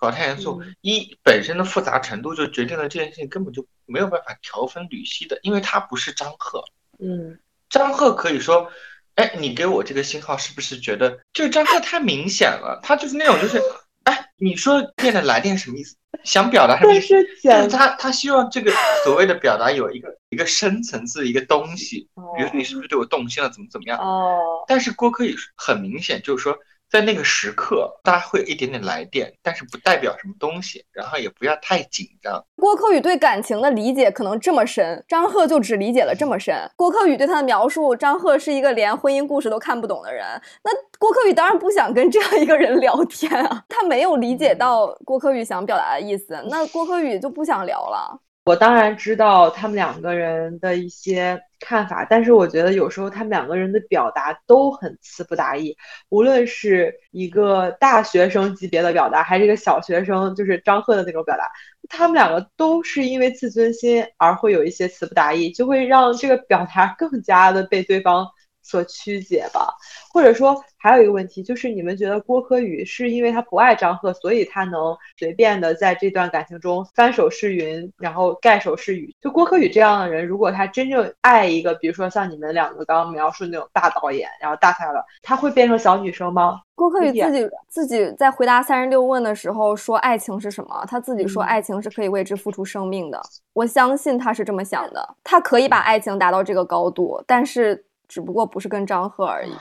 [0.00, 6.62] 搞太严肃，一本身的复杂程度就决定了这件事情根本就没有办法条分缕析的，因为他不是张赫。
[7.00, 8.70] 嗯，张赫可以说，
[9.16, 12.78] 哎，你给我这个信号是不是觉得就是张赫太明显了？
[12.80, 13.60] 他就是那种就是，
[14.04, 15.96] 哎，你说电的来电什么意思？
[16.24, 17.14] 想表达什么意思？
[17.44, 18.72] 但是他他希望这个
[19.04, 23.98] 所谓的表达有一个一个深层次的一个东西，比如说你是不是对我动心了，怎么怎么样？
[23.98, 24.38] 哦。
[24.66, 26.56] 但是郭可宇很明显就是说。
[26.90, 32.42] 在那个时刻，大家会有一点点来电，但是不代表什么东西，然后也不要太紧张。
[32.56, 36.54] 郭柯宇对感情的理解可能这么深，张赫就只理解了这么深。
[36.76, 40.24] 郭柯宇对他的描述，张赫是一个连婚姻故事都看不懂的人，
[40.64, 48.20] 那郭柯宇当然不想跟这样一个人聊天啊，他没有理解到郭柯宇想表达的意思，那郭柯宇就不想聊了。
[48.48, 55.76] 我当然知道他们两个人的一些看法，但是我觉得有时候他们两个人的表达都很词不达意，
[56.08, 61.44] 无论是一个大学生级别的表达，还是一个小学生，就是张赫的那种表达，
[61.90, 68.28] 他们两个都是因为自尊心而会有一些词不达意，就会让这个表达更加的被对方。
[68.68, 69.74] 所曲解吧，
[70.12, 79.14] 或者说还有一个问题，就是你们觉得郭柯宇是因为他不爱张赫，所以他能随便的在这段感情中翻手是云，然后盖手是雨？
[79.22, 86.60] 就郭柯宇这样的人，如果他真正爱一个，比如说像你们两个刚刚描述那种大导演，然后大才了，他会变成小女生吗？
[86.74, 90.84] 郭柯宇自己自己在回答三十六问的时候说爱情是什么？
[90.86, 93.20] 他自己说爱情是可以为之付出生命的。
[93.52, 97.84] 我相信他是这么想的，他可以把爱情达到这个高度，但是。
[98.08, 99.52] 只不过不是跟张赫而已。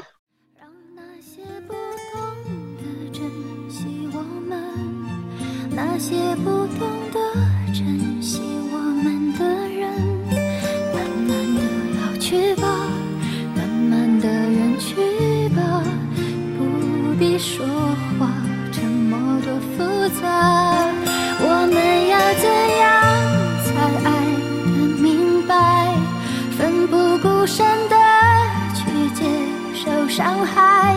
[0.58, 1.74] 让那些不
[2.14, 2.18] 懂
[2.78, 3.22] 得珍
[3.70, 4.58] 惜我们，
[5.76, 7.20] 那些不懂得
[7.74, 9.92] 珍惜我们的人，
[10.94, 11.62] 慢慢的
[12.00, 12.66] 老去吧，
[13.54, 15.84] 慢慢的远去吧，
[16.58, 16.60] 不
[17.20, 17.66] 必说
[18.18, 18.32] 话，
[18.72, 19.84] 沉默多复
[20.22, 20.26] 杂。
[21.40, 21.76] 我们
[22.08, 22.48] 要怎
[22.80, 22.86] 样
[23.66, 23.68] 才
[24.06, 24.08] 爱
[24.64, 24.68] 得
[25.02, 25.52] 明白，
[26.58, 27.97] 奋不顾身的。
[30.18, 30.96] 受伤害，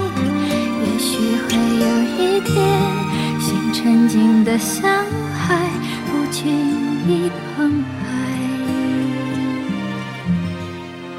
[0.83, 2.81] 也许会有一天，
[3.39, 5.05] 心沉静的像
[5.35, 5.69] 海，
[6.07, 6.49] 不轻
[7.07, 7.99] 易澎湃。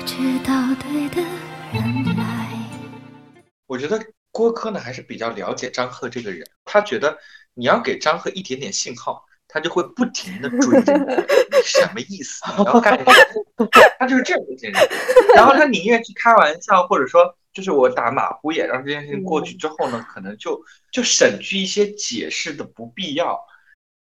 [0.03, 1.21] 直到对的
[1.71, 2.47] 人来。
[3.67, 7.15] 我觉得郭柯呢还是比较了解张赫这个人，他觉得
[7.53, 11.05] 你要给张赫一点点信号，他就会不停的追着你，
[11.63, 12.41] 什么意思？
[12.57, 13.13] 你要干什么？
[13.99, 14.89] 他就是这样一些人，
[15.37, 17.37] 然后他宁愿去开玩笑，或者说。
[17.53, 23.39] 就是我打马虎眼，让这件事情过去之后呢，可能就就省去一些解释的不必要。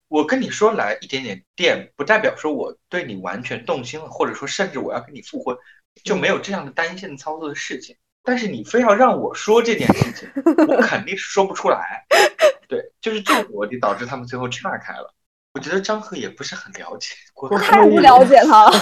[0.09, 5.57] 我跟你说来一点点电，不代表说我对你完全动心了，或者说甚至我要跟你复婚，
[6.03, 7.96] 就没有这样的单线操作的事情。
[8.22, 10.29] 但是你非要让我说这件事情，
[10.68, 12.05] 我肯定是说不出来。
[12.68, 15.14] 对，就是这个逻辑导致他们最后岔开了。
[15.55, 18.72] 我觉得张赫也不是很了解，我太不了解他了。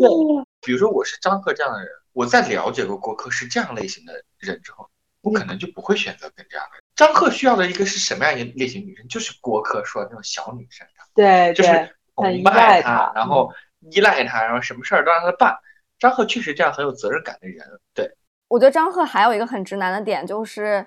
[0.00, 0.08] 对，
[0.60, 1.88] 比如说我是张赫这样的人。
[2.12, 4.88] 我在了解过郭柯是这样类型的人之后，
[5.22, 6.82] 我可能就不会选择跟这样的人。
[6.94, 9.08] 张赫需要的一个是什么样一个类型女生？
[9.08, 15.56] 就是郭柯说的那种小女生，对，就是崇拜他，然后依赖他，然后什么事儿都让他办。
[15.98, 17.64] 张赫确实这样很有责任感的人。
[17.94, 18.10] 对，
[18.48, 20.86] 我觉得张赫还有一个很直男的点，就是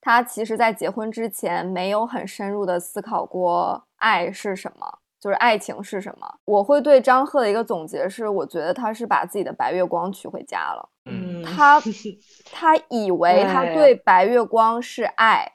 [0.00, 5.00] 他其实在结婚之前没有很深入的思考过爱是什么。
[5.22, 6.26] 就是爱情是什么。
[6.44, 10.88] 我会对张赫的一个总结是，我觉得他是把自己的白月光娶回家了。
[11.04, 11.80] 嗯，他
[12.50, 15.52] 他以为他对对白月光是爱，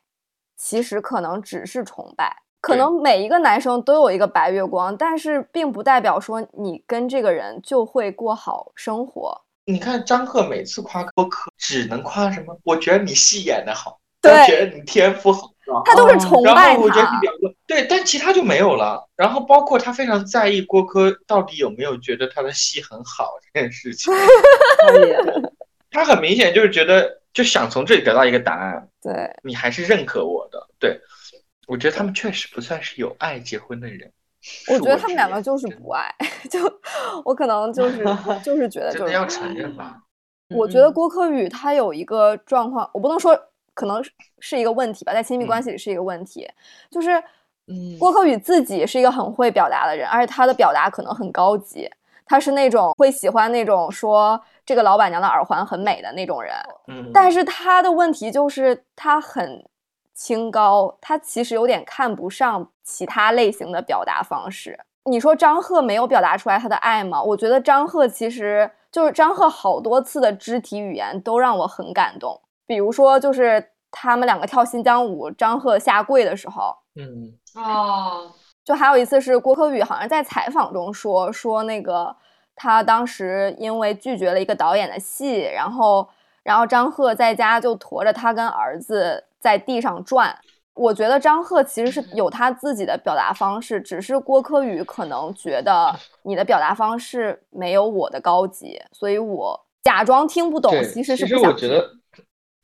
[0.56, 2.34] 其实可能只是崇拜。
[2.62, 9.42] 可能每一个男生都有一个白月光，但是并不代表说你跟这个人就会过好生活。
[9.66, 12.58] 你看张赫每次夸郭柯，只能夸什么？
[12.64, 15.52] 我觉得你戏演的好，我觉得你天赋好，
[15.86, 17.28] 他都是崇拜然后我觉得他你。
[17.28, 19.08] 两个对，但其他就没有了。
[19.16, 24.14] 然后包括他非常在意郭柯到底有没有觉得他的戏很好这件事情，
[25.92, 30.68] 他很明显就是觉得就想从这里得到一个答案，对，你还是认可我的。
[30.80, 31.00] 对，
[31.68, 34.12] 我觉得他们确实不算是有爱结婚的人。
[34.72, 36.10] 我觉得他们两个就是不爱，
[36.50, 36.60] 就
[37.26, 38.06] 我可能就是
[38.44, 39.98] 就是觉得 就是真的要承认吧。
[40.56, 43.38] 我觉得郭柯宇他有一个状况，我不能说
[43.78, 46.50] 可能是是一个问题吧，在亲密关系里是一个问题，
[46.90, 47.12] 就是
[47.68, 47.96] 嗯。
[48.00, 51.88] 郭柯宇自己是一个很会表达的人，而且他的表达可能很高级，
[52.26, 56.54] 他是那种会喜欢那种说这个老板娘的耳环很美的那种人，
[56.88, 59.64] 嗯，但是他的问题就是他很
[60.14, 64.80] 清高，他其实有点看不上其他类型的表达方式。
[65.04, 67.22] 你说张赫没有表达出来他的爱吗？
[67.22, 78.32] 我觉得张赫其实就是张赫好多次的肢体语言都让我很感动，比如说就是他们两个跳新疆舞，张赫下跪的时候，嗯哦，
[78.64, 82.16] 就还有一次是郭柯宇好像在采访中说说那个
[82.56, 86.08] 他当时因为拒绝了一个导演的戏，然后
[86.44, 90.38] 然后张赫在家就驮着他跟儿子在地上转。
[90.74, 95.92] 我觉得张赫其实是有他自己的表达方式，只是郭柯宇可能觉得
[96.22, 101.68] 你的表达方式没有我的高级，所以我假装听不懂，其实是其不想听。
[101.68, 101.90] 实我觉得，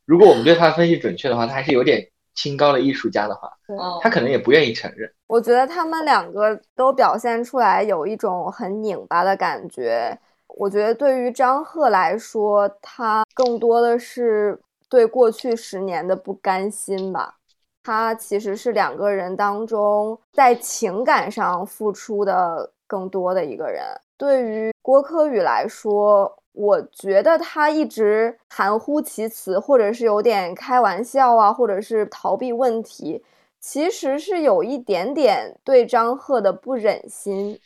[0.06, 5.12] 如果我们对他的分析准确的话，他还是有点清高的艺术家的话，嗯他可能也不愿意承认。
[5.28, 10.18] 我觉得他们两个都表现出来有一种很拧巴的感觉。
[10.48, 17.36] 我觉得对于张赫来说，他更多的是对过去十年的不甘心吧。
[17.82, 23.84] 他其实是两个人当中在情感上付出的更多的一个人。
[24.16, 33.24] 对于郭柯宇来说，我觉得他一直含糊其辞，或者是有点开玩笑啊，或者是逃避问题，
[33.60, 37.60] 其实是有一点点对张赫的不忍心。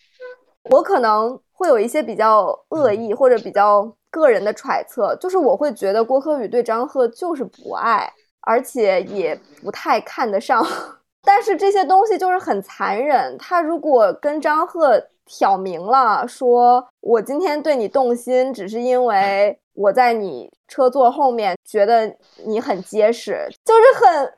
[0.69, 8.11] 我可能会有一些比较恶意或者比较个人的揣测，就是我会觉得郭柯宇对张赫就是不爱，
[8.41, 10.65] 而且也不太看得上。
[11.23, 22.15] 但是这些东西就是很残忍，他如果跟张赫挑明了，说我今天对你动心，只是因为我在你车座后面觉得
[22.45, 24.33] 你很结实，就是很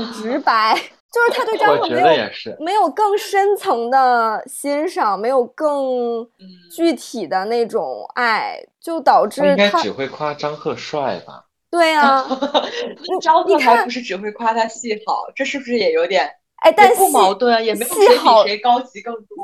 [0.00, 0.74] 很直 白，
[1.12, 11.44] 就是他对张我觉赫没有也是，没有更深层的欣赏，没有更嗯具体的那种爱，就导致他应该只会夸张赫帅吧？
[11.70, 12.26] 对啊，
[13.06, 16.26] 那张你看赫还不是只会夸他戏好，这是不是也有点
[16.62, 17.60] 哎，但是不戏矛盾啊？
[17.60, 19.36] 也没有谁戏好比谁高级更多，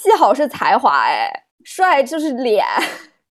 [0.00, 1.30] 戏好是才华，哎，
[1.62, 2.64] 帅就是脸，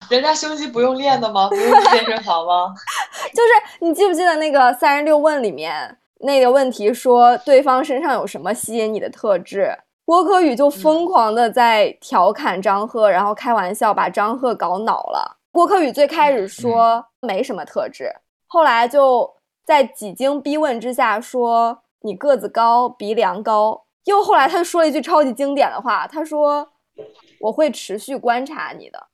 [0.09, 1.49] 人家胸肌不用练的吗？
[1.49, 2.73] 不用去健身房吗？
[3.35, 9.77] 就是你记不记得那个三十六问里面那个问题说对方身上有什么吸引你的特质？
[10.05, 15.37] 郭柯宇就疯狂的在调侃张赫，然后开玩笑把张赫搞恼了。
[15.51, 18.09] 郭柯宇最开始说没什么特质，
[18.47, 19.29] 后来就
[19.65, 23.83] 在几经逼问之下说你个子高，鼻梁高。
[24.05, 26.67] 又后来他说了一句超级经典的话，他说
[27.39, 29.07] 我会持续观察你的。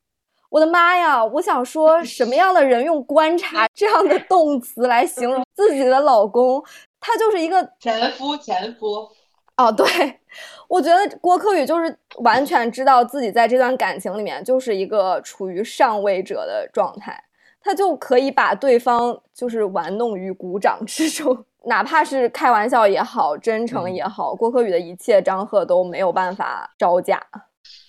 [0.50, 1.24] 我的妈呀！
[1.24, 6.64] 我想说，什么样的人用“观察 ”这样的动词来形容自己的老公？
[7.00, 9.08] 他就是一个 前夫，前夫，
[9.58, 9.86] 哦，对，
[10.68, 17.24] 我觉得郭柯宇就是完全知道自己在这段感情里面就是一个处于上位者的状态，
[17.62, 27.22] 他就可以把对方就是玩弄于股掌之中，哪怕是开玩笑也好，真诚也好，郭柯宇的一切张赫都没有办法招架。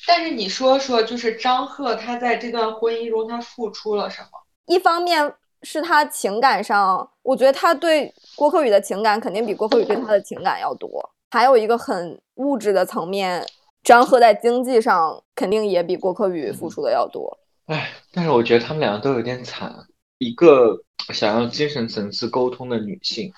[0.06, 4.28] 但是你说说，就是张赫他在这段婚姻中他付出了什么？
[4.66, 10.88] 一方面是他情感上，我觉得他对郭柯宇的情感肯定比郭柯宇对他的情感要多。
[11.30, 13.46] 还有一个很物质的层面，
[13.84, 17.38] 张赫在经济上肯定也比郭柯宇付出的要多。
[17.66, 19.72] 哎，但是我觉得他们两个都有点惨。
[20.18, 20.76] 一个
[21.14, 23.32] 想要精神层次沟通的女性，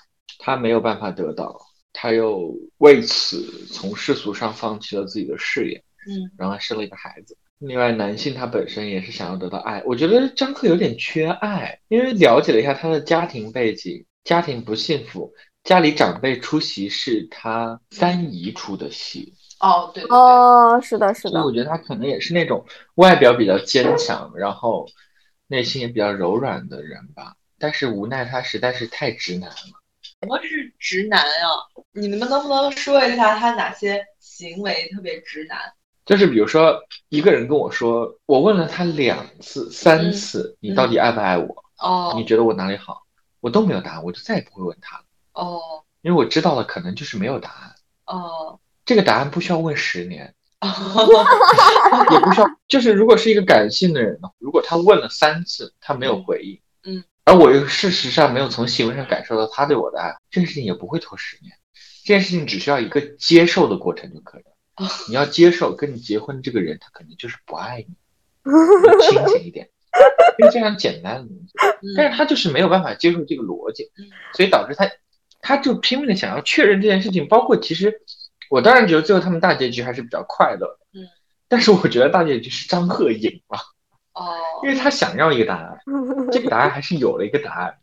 [0.45, 1.57] 她没有办法得到，
[1.93, 7.37] 他又为此从世俗上放弃了自己的事业，嗯，然后生了一个孩子。
[7.59, 9.81] 另外，男性他本身也是想要得到爱。
[9.85, 15.33] 我觉得张赫有点缺爱，因为了解了一下他的家庭背景，家庭不幸福，
[15.63, 22.65] 家里长辈出席是他三姨出的戏，哦，对对对，哦，是的，是的所以，我觉得他可能也是那种
[22.95, 24.85] 外表比较坚强，然后
[25.47, 27.35] 内心也比较柔软的人吧。
[27.57, 29.82] 但是无奈他实在是太直男了。
[30.23, 31.67] 什么是直男啊？
[31.91, 35.59] 你们能不能说一下他哪些行为特别直男？
[36.05, 41.63] 就是比如说，一个人跟我说，我问了他两次、三次，你到底爱不爱我？
[41.77, 43.03] 哦你觉得我哪里好？
[43.41, 45.03] 我都没有答案，我就再也不会问他了，
[45.33, 47.75] 哦因为我知道了，可能就是没有答案。
[48.05, 50.69] 哦这个答案不需要问十年，哦，
[52.11, 61.53] 也不需要，就是如果是一个感性的人呢，如果他问了三次，他没有回应，嗯，而我又事实上没有从行为上感受到他对我的爱，这件事情也不会拖十年，
[62.03, 64.49] 这件事情只需要一个接受的过程就可以了。
[64.75, 67.95] 哦你要接受跟你结婚这个人，他可能就是不爱你，
[68.43, 69.69] 你清醒一点，
[70.39, 71.53] 因为这样简单的东西，
[71.95, 74.89] 但是他就是没有办法接受这个逻辑嗯，所以导致他，
[75.41, 77.27] 他就拼命的想要确认这件事情。
[77.27, 78.01] 包括其实，
[78.49, 81.05] 我当然觉得最后他们大结局还是比较快乐的，嗯，
[81.47, 83.59] 但是我觉得大结局是张赫赢了，
[84.13, 85.77] 哦因为他想要一个答案，
[86.31, 87.73] 这个答案还是有了一个答案，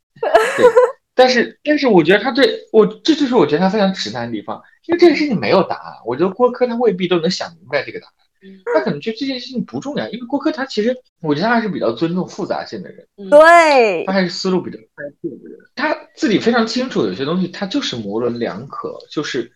[0.57, 0.67] 对。
[1.13, 5.95] 但是，但是我觉得他对我，这就是我觉得他非常直男的地方，因为这个事情没有答案。
[6.07, 8.15] 我觉得郭柯他未必都能想明白这个答案。
[8.43, 19.53] 嗯他可能觉得这件事情不重要，因为郭柯他其实，我觉得他还是比较尊重复杂性的人，对他，还是思路比较开阔的人，他自己非常清楚有些东西他就是模棱两可，就是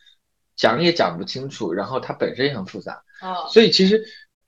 [0.55, 4.05] 讲也讲不清楚，然后他本身也很复杂，哦所以其实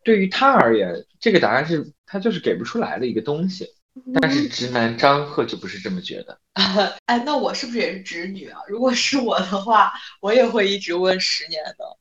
[0.07, 3.69] 对于他而言，这个答案是他就是给不出来的一个东西。
[4.21, 6.39] 但是直男张赫就不是这么觉得，
[7.07, 8.61] 哎，那我是不是也是直女啊？
[8.69, 11.99] 如果是我的话，我也会一直问十年的，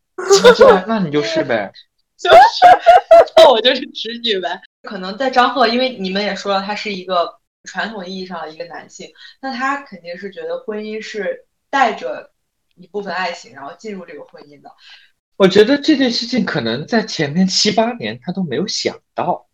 [0.59, 1.71] 那那你就是呗。
[2.19, 2.37] 就是
[3.37, 4.61] 那我就是直女呗。
[4.83, 9.09] 可能在张赫，因为你们也说了，他是一个传统意义上的一个男性，
[9.41, 12.31] 那他肯定是觉得婚姻是带着
[12.75, 14.69] 一部分爱情，然后进入这个婚姻的。
[15.37, 19.45] 我觉得这件事情可能在前面七八年他都没有想到，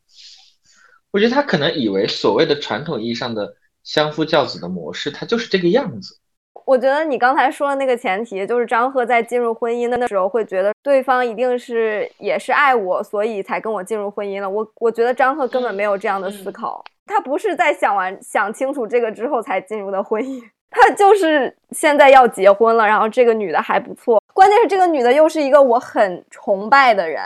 [1.11, 6.17] 我觉得他可能以为所谓的传统意义上的相夫教子的模式，它就是这个样子。
[6.65, 14.47] 我觉得你刚才说的那个前提，就是张赫在进入婚姻的时候会觉得对方一定是也是爱我，所以才跟我进入婚姻了。
[14.47, 27.21] 我我觉得张赫根本没有这样的思考，他不是在想完想清楚这个之后才进入的婚姻，他就是现在要结婚了，然后这个女的还不错，关键是这个女的又是一个我很崇拜的人。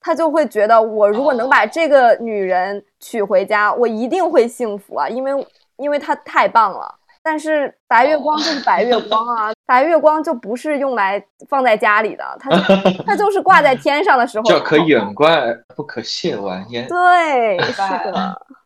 [0.00, 5.46] 她就会觉得，我如果能把这个女人娶回家，我一定会幸福啊，因为
[5.76, 6.94] 因为她太棒了。
[7.20, 12.56] 但是白月光就是白月光啊， 白月光就不是用来放在家里的，它就
[13.04, 16.86] 它就是挂在天上的时候叫可远观而不可亵玩焉。
[16.88, 17.72] 对，是
[18.10, 18.42] 的，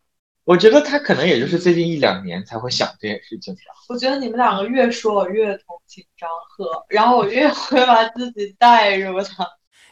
[0.45, 3.61] 我觉得他可能也就是最近一两年才会想这件事情吧。
[3.87, 9.47] 我觉得你们两个越说，我越同情张赫，然后我越会把自己带入他。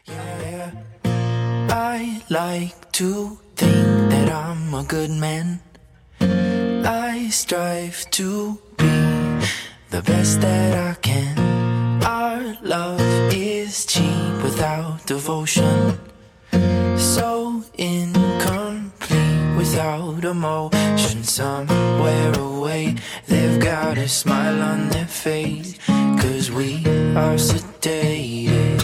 [0.07, 0.71] Yeah,
[1.69, 5.59] I like to think that I'm a good man.
[6.19, 8.89] I strive to be
[9.89, 11.37] the best that I can.
[12.03, 12.99] Our love
[13.31, 15.97] is cheap without devotion.
[16.97, 18.60] So incomplete
[19.71, 21.23] without emotion.
[21.23, 22.95] Somewhere away,
[23.27, 25.77] they've got a smile on their face.
[26.19, 26.83] Cause we
[27.15, 28.81] are sedated.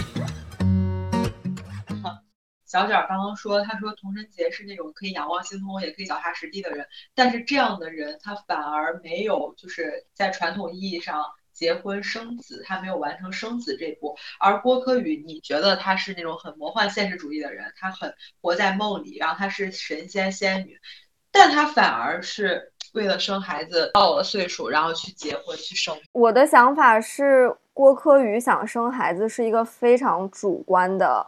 [2.64, 11.24] 小卷儿刚刚说，他说童晨杰是那种可以仰望星空，也可以脚踏实地的人，但是这样的人他反而没有就是在传统意义上
[11.58, 14.16] 结婚生子，他没有完成生子这步。
[14.38, 20.78] 而郭柯宇，你觉得他是那种很魔幻现实主义的人，他很活在梦里，然后他是神仙仙女，
[21.32, 25.98] 但他反而是为了生孩子到了岁数，然后去结婚去生。
[26.12, 31.26] 我的想法是，郭柯宇想生孩子是一个非常主观的，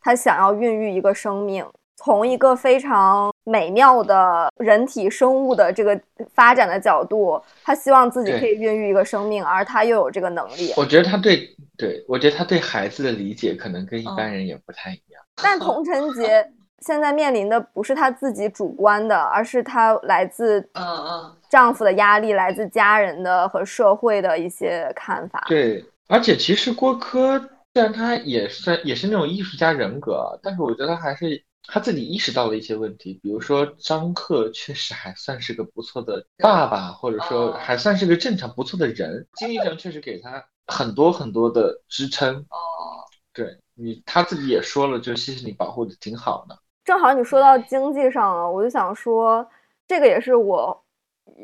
[0.00, 1.66] 他想要孕育一个生命，
[1.96, 5.98] 从一个非常美妙的人体生物的这个
[6.34, 10.72] 发展的角度，他希望自己可以孕育一个生命，而他又有这个能力。
[10.76, 15.22] 我觉得他对对，我觉得他对孩子的理解可能跟一般嗯人也不太一样。
[15.42, 16.44] 但童晨杰
[16.84, 25.44] 现在面临的不是他自己主观的，而是他来自嗯嗯，丈夫的压力，来自家人的和社会的一些看法。
[25.46, 27.38] 对，而且其实郭柯
[27.72, 42.34] 虽然他也算也是那种艺术家人格啊，但是我觉得他还是他自己意识到了一些问题，比如说张赫确实还算是个不错的爸爸，或者说哦还算是个正常不错的人，经济上确实给他很多很多的支撑。
[42.36, 46.58] 哦，对你他自己也说了，就谢谢你保护的挺好的。
[46.84, 49.48] 正好你说到经济上了，我就想说，
[49.86, 50.84] 这个也是我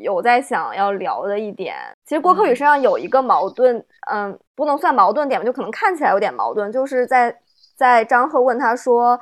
[0.02, 1.76] 有在想要聊的一点。
[2.04, 7.40] 其实郭柯宇身上有一个矛盾，嗯，不能算矛盾点吧，就可能看起来有点矛盾，就是在
[7.76, 9.18] 在张赫问他说，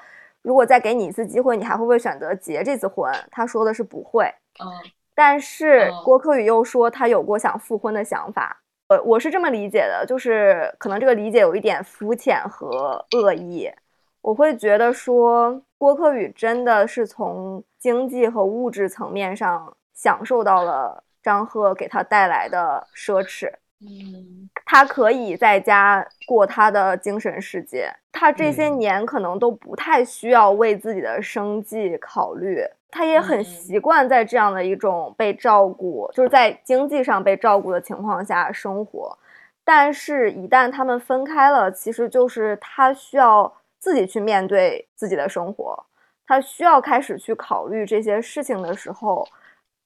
[0.46, 3.12] 如果再给你一次机会，你还会不会选择结这次婚？
[3.32, 4.24] 他说的是不会。
[4.60, 4.70] 嗯
[5.12, 8.62] 但是嗯郭柯宇又说他有过想复婚的想法。
[8.88, 13.68] 呃，我是这么理解的，就是可能这个理解有一点肤浅和恶意。
[14.20, 23.50] 我会觉得说，郭柯宇真的是从经济和物质层面上享受到了张赫给他带来的奢侈。
[23.80, 24.48] 嗯。
[24.64, 28.78] 他可以在家过他的精神世界，他这些嗯。
[28.78, 33.44] 年可能都不太需要为自己的生计考虑，他也很嗯。
[33.44, 39.16] 习惯在这样的一种被照顾，就是在经济上被照顾的情况下生活。
[39.64, 45.84] 但是，一旦他们分开了，其实就是他需要自己去面对自己的生活，
[46.26, 49.26] 他需要开始去考虑这些事情的时候，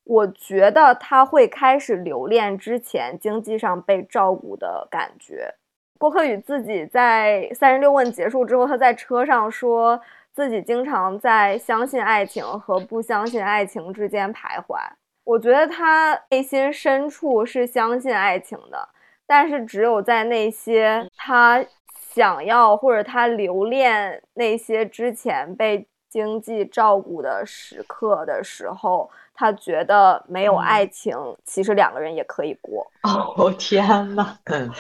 [0.05, 5.55] 我觉得他会开始留恋之前经济上被照顾的感觉。
[5.99, 10.01] 郭柯宇自己在三十六问结束之后，他在车上说
[10.33, 14.79] 自己经常在相信爱情和不相信爱情之间徘徊。
[15.25, 18.89] 我觉得他内心深处是相信爱情的，
[19.27, 29.09] 但是只有在那些他想要或者他留恋那些之前被经济照顾的时刻的时候，
[29.41, 31.17] 他觉得没有嗯爱情，
[31.47, 32.87] 其实两个人也可以过。
[33.03, 34.71] 哦天呐，嗯，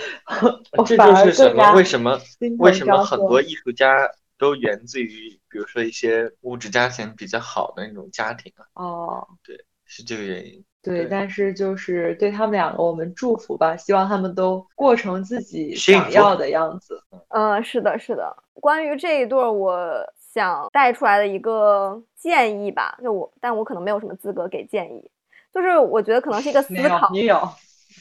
[0.85, 1.73] 这就是什么？
[1.73, 2.21] 为什么
[2.59, 4.07] 为什么很多艺术家
[4.39, 8.85] 都源自于，比如说一些物质家庭比较好的那种家庭啊？
[8.85, 9.27] 哦，
[9.87, 10.63] 是这个原因。
[10.83, 17.03] 对，对但是就是对他们两个，我们祝福吧，希望他们都过成自己想要的样子。
[17.29, 18.37] 嗯，是的，是的。
[18.55, 25.11] 关于这一对儿，我想带出来的一个建议吧，就我，但我可能没有什么资格给建议，
[25.53, 27.37] 就是我觉得可能是一个 思考，你有，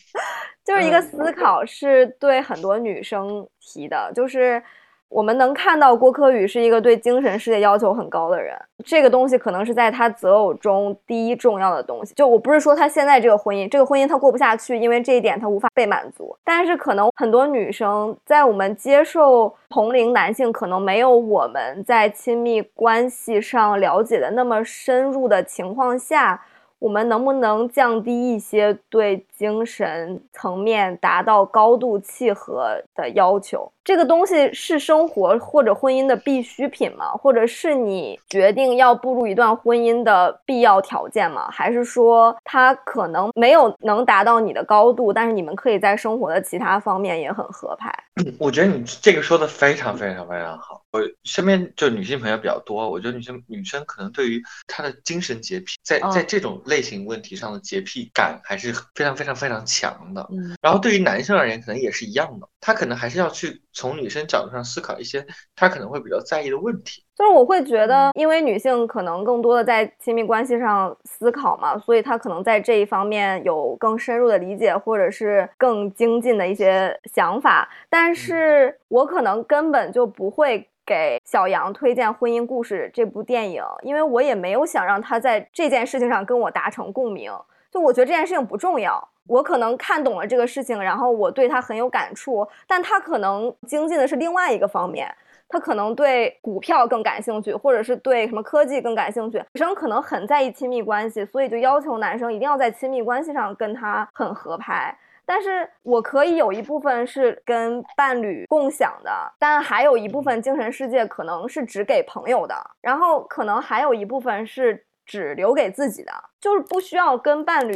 [0.64, 4.64] 就是一个嗯思考，是对很多女生提的，就是
[5.10, 8.56] 我们能看到郭柯宇是一个对精神世界要求很高的人，
[8.86, 12.14] 这个东西可能是在他择偶中第一重要的东西。
[12.14, 16.38] 就我不是说他现在这个婚姻，这个婚姻他过不下去，因为这一点他无法被满足。
[16.44, 26.40] 但是可能很多女生在我们接受同龄男性可能没有我们在亲密关系上了解的那么深入的情况下，
[26.78, 33.72] 我们能不能降低一些对精神层面达到高度契合的要求？
[33.90, 37.14] 这个东西是生活或者婚姻的必需品吗？
[37.14, 41.50] 或者是你决定要步入一段婚姻的必要条件吗？
[41.50, 47.92] 还是说它可能没有能达到你的高度，但是你们可以在生活的其他方面也很合拍？
[48.38, 50.84] 我觉得你这个说的非常非常非常好。
[50.92, 60.28] 我身边就女性朋友比较多，我觉得女生女生可能对于她的精神洁癖，在在嗯这种类型问题上的洁癖感还是非常非常非常强的。
[60.32, 65.26] 嗯然后对于男生而言，可能也是一样的，他可能还是要去从女生角度上思考一些
[65.56, 67.02] 她可能会比较在意的问题。
[67.16, 77.70] 就是我会觉得，因为女性可能更多的在亲密关系上思考嘛，所以她可能在这一方面有更深入的理解，或者是更精进的一些想法。
[77.90, 87.32] 但是我可能根本就不会给小杨推荐《婚姻故事》这部电影，因为我也没有想让他在这件事情上跟我达成共鸣。
[87.72, 95.14] 就我觉得这件事情不重要，我可能看懂了这个事情，然后我对他很有感触，但他可能精进的是另外一个方面。
[95.52, 99.44] 他可能对股票更感兴趣，或者是对什么科技更感兴趣。
[99.54, 104.96] 女生可能很在意亲密关系，所以就要求男生一定要在亲密关系上跟他很合拍。
[105.26, 117.76] 但是我可以有一部分是跟伴侣共享的，但还有一部分精神世界可能是只给朋友的，然后可能还有一部分是只留给自己的，就是不需要跟伴侣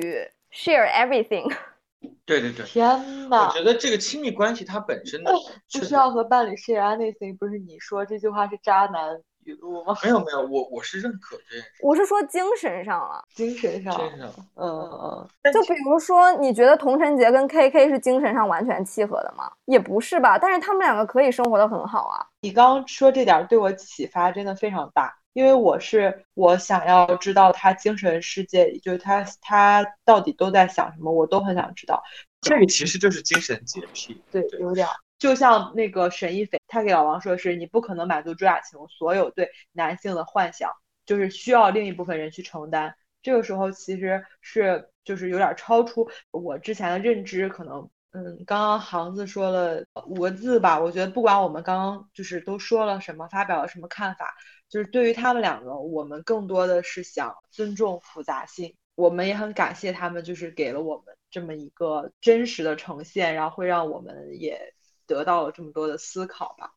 [0.53, 1.51] share everything。
[2.25, 2.87] 对对对，天
[3.31, 5.33] 我，觉得这个亲密关系它本身的
[5.73, 9.95] 不需要和伴侣 share anything，不是你说这句话是渣男语录吗？
[10.03, 11.69] 没有没有，我我是认可这件事。
[11.81, 19.51] 我是说精神上了，精神上，精神上，嗯嗯就比如说，你觉得童晨杰跟 KK 是精神上完全契合的吗？
[19.65, 22.25] 也不是吧，但是他们两个可以生活的很好啊。
[22.41, 32.01] 你刚刚说这点儿对我启发真的非常大，因为我是我想要知道他精神世界里，就是他他到底都在想什么，我都很想知道。
[32.41, 34.21] 这个其实就是精神洁癖。
[34.31, 40.69] 对，对有点儿，就像那个沈一斐，他给老王说的是，你不可能满足朱亚晴所有对男性的幻想，
[41.05, 42.95] 就是需要另一部分人去承担。
[43.21, 54.35] 这个时候其实是就是有点儿超出我之前的认知，可能嗯，刚刚航子说了五个字吧，我觉得不管我们刚刚就是都说了什么，发表了什么看法，
[54.69, 58.75] 就是对于他们两个，我们更多的是想尊重复杂性。
[58.95, 64.73] 我们也很感谢他们，就是给了我们这么一个真实的呈现，然后会让我们也
[65.07, 66.73] 得到了这么多的思考吧。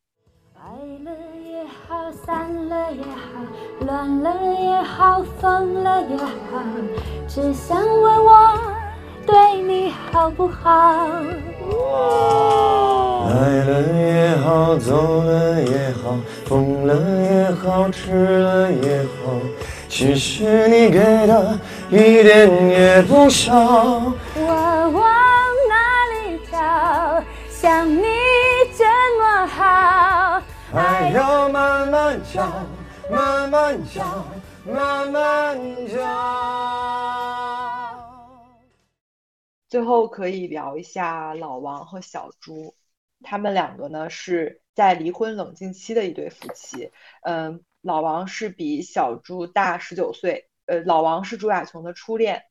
[0.54, 0.72] 爱
[1.04, 3.44] 了也好，散了也好，
[3.80, 6.62] 乱了也好，疯了也好，
[7.28, 8.58] 只想问我
[9.26, 11.06] 对你好不好？
[13.36, 19.38] 来了也好，走了也好，疯了也好，吃了也好，
[19.90, 21.58] 其实你给的
[21.90, 23.52] 一点也不少。
[24.34, 25.02] 我往
[25.68, 25.74] 哪
[26.14, 27.22] 里找？
[27.50, 28.04] 想你
[28.74, 28.84] 这
[29.20, 32.48] 么好，爱要慢慢找，
[33.10, 34.24] 慢慢找，
[34.64, 35.60] 慢慢
[35.94, 35.98] 找。
[39.68, 42.72] 最后可以聊一下老王和小朱，
[43.22, 46.92] 他们两个呢是在离婚冷静期的一对夫妻。
[47.22, 52.42] 嗯，老王是比小朱大十九岁，呃，老王是朱亚琼的初恋。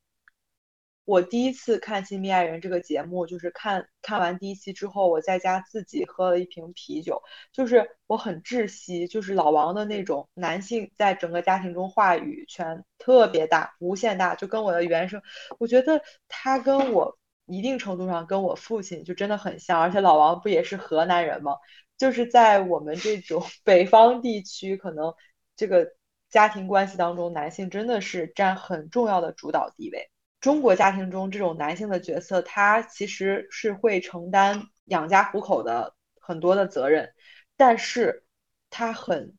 [1.03, 15.21] 我第一次看《亲密爱人》这个节目，就是看看完第一期之后，我在家自己喝了一瓶啤酒，就是我很窒息，就是老王的那种男性在整个家庭中话语权特别大，无限大，就跟我的原生，
[15.59, 17.15] 我觉得他跟我
[17.45, 21.55] 一定程度上跟我父亲就真的很像，而且老王不也是河南人吗？
[21.97, 25.13] 就是在我们这种 北方地区，可能
[25.55, 25.87] 这个
[26.29, 30.09] 家庭关系当中，男性真的是占很重要的主导地位。
[30.41, 37.13] 中国家庭中这种男性的角色，他其实是会承担养家糊口的很多的责任，
[37.55, 38.25] 但是
[38.69, 39.35] 他很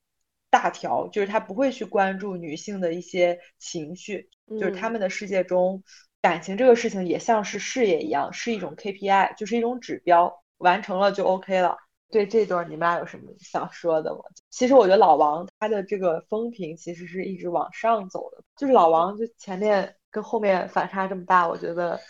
[0.50, 5.84] 大条，就是他不会去关注女性的一些情绪，就是他们的世界中，
[6.26, 11.76] 感情这个事情也像是事业一样，是一种 KPI，就是一种指标，完成了就 OK 了。
[12.10, 14.20] 对这段你们俩有什么想说的吗？
[14.50, 19.94] 其实我觉得老王他的这个风评其实是一直往上走的，就是老王就前面。
[20.08, 22.00] 跟后面反差这么大，我觉得，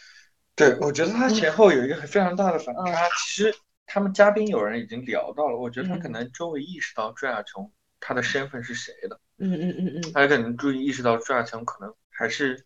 [0.55, 3.09] 对我觉得他前后有一个非常大的反差。
[3.19, 3.53] 其实
[3.85, 9.19] 他们嘉宾有人已经聊到了，我觉得他可能终于意识到朱亚琼他的身份是谁的。
[9.39, 12.65] 嗯嗯嗯嗯，他可能注意意识到朱亚琼可能还是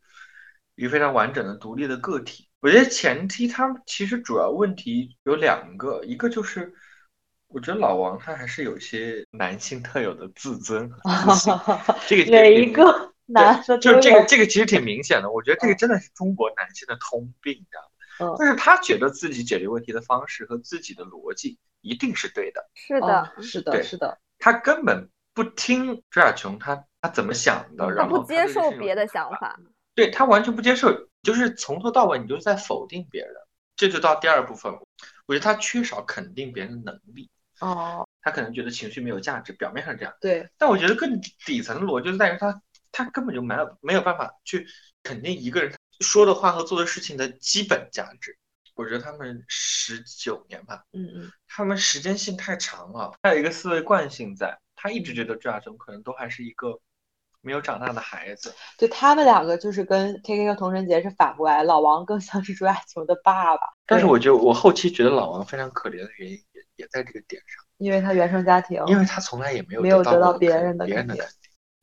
[0.81, 2.49] 一个非常完整的独立的个体。
[2.61, 6.72] 我觉得前期他们其实主要问题有两个，一个就是
[7.49, 11.53] 我觉得老王他还是有一些男性特有的自尊和自信，
[12.09, 13.12] 这个哪一个？
[13.26, 15.31] 男的就是这个，这个其实挺明显的。
[15.31, 17.76] 我觉得这个真的是中国男性的通病，你知
[18.18, 18.37] 道吗？
[18.39, 22.66] 就是他觉得自己解决问题的方式和自己的逻辑一定是对的。
[22.74, 24.18] 是的，是的，是的。
[24.39, 29.61] 他根本不听朱亚琼，他他怎么想的，然后不接受别的想法。
[30.01, 30.90] 对他完全不接受，
[31.22, 33.34] 就是从头到尾你就是在否定别人。
[33.76, 34.72] 这就到第二部分，
[35.26, 37.30] 我觉得他缺少肯定别人的能力。
[37.61, 38.09] 哦。
[38.22, 40.14] 他可能觉得情绪没有价值，表面上这样。
[40.20, 40.48] 对。
[40.57, 42.62] 但我觉得更底层的逻辑在于他。
[42.92, 44.66] 他根本就没有没有办法去
[45.05, 48.36] 肯定一个人说的话和做的事情的基本价值。
[48.74, 53.12] 我觉得他们十九年吧，嗯嗯，他们时间性太长了。
[53.22, 56.80] 还有一个思维惯性在，他一直觉得朱亚琼可能都还是一个
[57.43, 58.55] 没有长大的孩子。
[58.78, 63.62] 对他们两个就是跟 K K 和童晨杰是反过来，老王更像是朱亚琼的爸爸。
[63.86, 71.16] 但是我觉得我后期觉得老王非常可怜的原因也也在这个点上，因为他原生家庭，因为他从来也没有没有得到别人的肯定。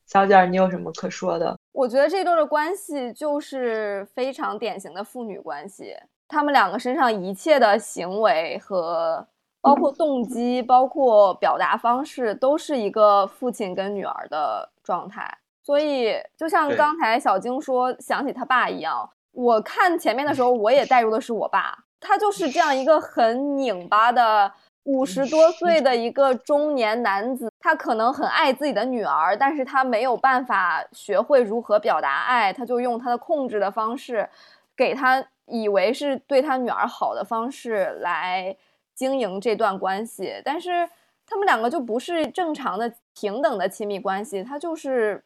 [0.06, 1.58] 小姐，你有什么可说的？
[1.74, 5.94] 我觉得这对的关系就是非常典型的父女关系，
[6.30, 9.28] 他们两个身上一切的行为和
[9.60, 15.38] 包括动机、包括表达方式，都是一个父亲跟女儿的状态。
[15.68, 24.50] 所以，就像刚才小晶说想起他爸一样，我看前面的时候， 我也带入的是我爸，他就是这样一个很拧巴的。
[24.86, 34.30] 五十多岁的一个中年男子，他可能很爱自己的女儿，但是他没有办法学会如何表达爱，他就用他的控制的方式，
[34.78, 38.56] 给他以为是对他女儿好的方式来
[38.96, 40.88] 经营这段关系，但是
[41.26, 45.22] 他们两个就不是正常的平等的亲密关系，他就是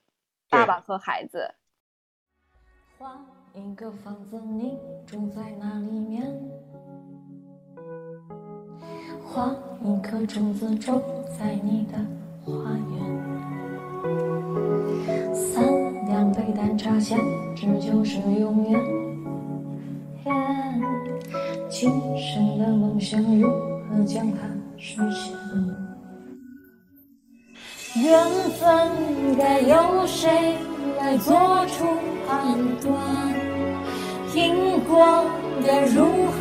[0.52, 1.50] 爸爸和孩子。
[3.00, 3.10] 换
[3.54, 4.78] 一个房子，你
[5.08, 6.30] 住在那里面？
[9.24, 11.02] 画一颗种子种
[11.40, 11.98] 在你的
[12.44, 12.94] 花园，
[15.34, 15.64] 三
[16.08, 17.18] 两杯淡茶闲
[17.56, 18.78] 置就是永远。
[21.70, 23.50] 今生的梦想如
[23.88, 24.40] 何将它
[24.78, 25.34] 实现？
[27.94, 30.58] 缘分该由谁
[30.98, 31.86] 来做出
[32.26, 32.90] 判断？
[34.34, 35.26] 因果
[35.66, 36.40] 该如何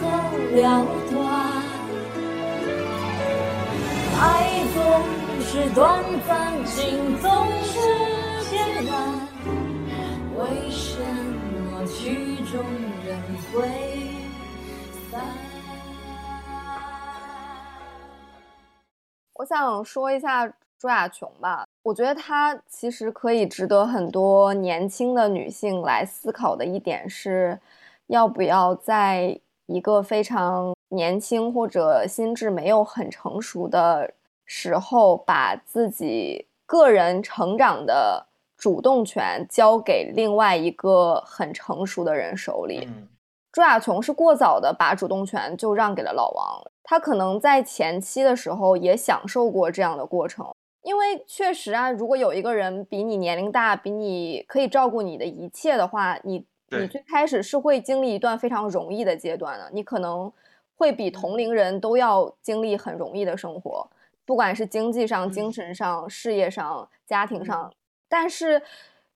[0.54, 1.18] 了断？
[4.20, 4.22] 爱
[4.74, 4.78] 总
[5.40, 7.28] 是短暂，情总
[7.64, 7.80] 是
[8.48, 8.94] 艰难，
[10.38, 12.62] 为什么曲终
[13.04, 13.18] 人
[13.52, 13.68] 会
[15.10, 15.20] 散？
[19.34, 20.46] 我想说一下
[20.80, 27.60] 朱亚琼吧，我觉得她其实可以值得很多年轻的女性来思考的一点是，
[28.06, 34.10] 要不要在一个非常年轻或者心智没有很成熟的
[34.46, 38.26] 时候，把自己个人成长的
[38.56, 42.88] 主动权交给另外一个很成熟的人手里。
[42.88, 43.06] 嗯
[43.52, 50.46] 朱亚琼是过早的把主动权就让给了老王，他可能在前期的时候也享受过这样的过程，
[50.82, 60.32] 因为确实啊，如果有一个人比你年龄大，比你可以照顾你的一切的话，你你最开始是会经历一段非常容易的阶段的，你可能
[60.76, 63.86] 会比同龄人都要经历很容易的生活，
[64.24, 65.52] 不管是经济上、精嗯。
[65.52, 67.44] 神上、事业上、家庭嗯。
[67.44, 67.70] 上，
[68.08, 68.60] 但是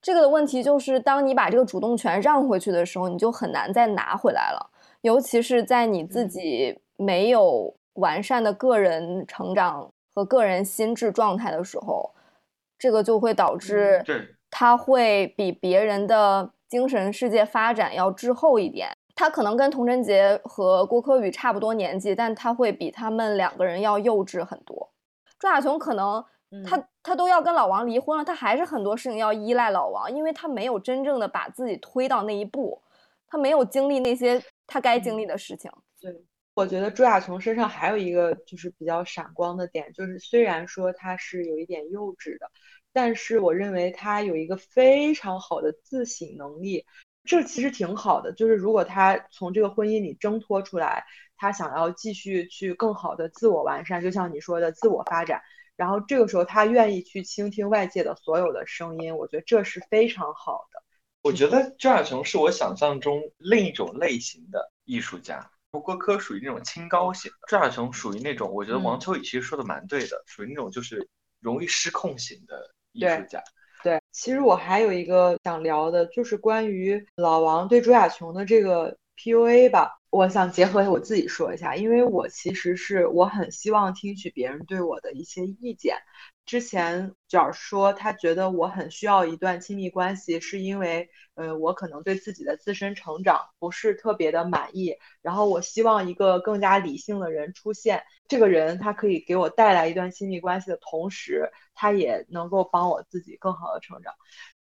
[0.02, 4.70] 这个的问题就是，当你把这个主动权让回去的时候，你就很难再拿回来了。
[5.00, 6.26] 尤其是在你自嗯。
[6.26, 12.14] 己没有完善的个人成长和个人心智状态的时候，
[12.78, 14.04] 这个就会导致
[14.50, 18.88] 他会比别人的精神世界发展要滞后一点。
[19.16, 24.90] 他可能跟童晨杰和郭柯宇差不多年纪，但他会比他们两个人要幼稚很多。
[25.38, 26.24] 朱亚琼可能
[26.64, 32.80] 他、嗯他都要跟老王离婚了，他还是很多事情要依赖老王，因为他没有真正的把自己推到那一步，
[33.28, 35.70] 他没有经历那些他该经历的事情。
[35.70, 35.83] 对，
[36.54, 42.48] 我觉得朱亚琼身上还有一个就是比较闪光的点，就是虽然说她是有一点幼稚的，
[42.92, 46.86] 但是我认为她有一个非常好的自省能力，
[47.24, 48.32] 这其实挺好的。
[48.32, 51.04] 就是如果她从这个婚姻里挣脱出来，
[51.36, 55.42] 她想要继续去更好的自我完善，就像你说的自我发展，
[55.74, 60.80] 然后这个时候她愿意去倾听外界的所有的声音，我觉得这是非常好的。
[61.22, 65.50] 我觉得朱亚琼是我想象中另一种类型的艺术家。
[65.80, 71.08] 郭柯属于那种清高型的，朱亚琼属于那种，我觉得王嗯秋雨其实说的蛮对的，属于那种就是
[71.40, 73.42] 容易失控型的艺术家。
[73.82, 79.98] 对，其实我还有一个想聊的，就是关于老王对朱亚琼的这个 PUA 吧。
[80.10, 85.96] 我想结合我自己说一下，因为我其实是我很希望听取别人对我的一些意见。
[86.46, 98.02] 之前卷儿说他觉得我很需要一段亲密关系，是因为呃我可能对自己的自身成长不是特别的满意，然后我希望一个更加理性的人出现。
[98.28, 104.14] 这个人他可以给我带来一段亲密关系的同时，他也能够帮我自己更好的成长。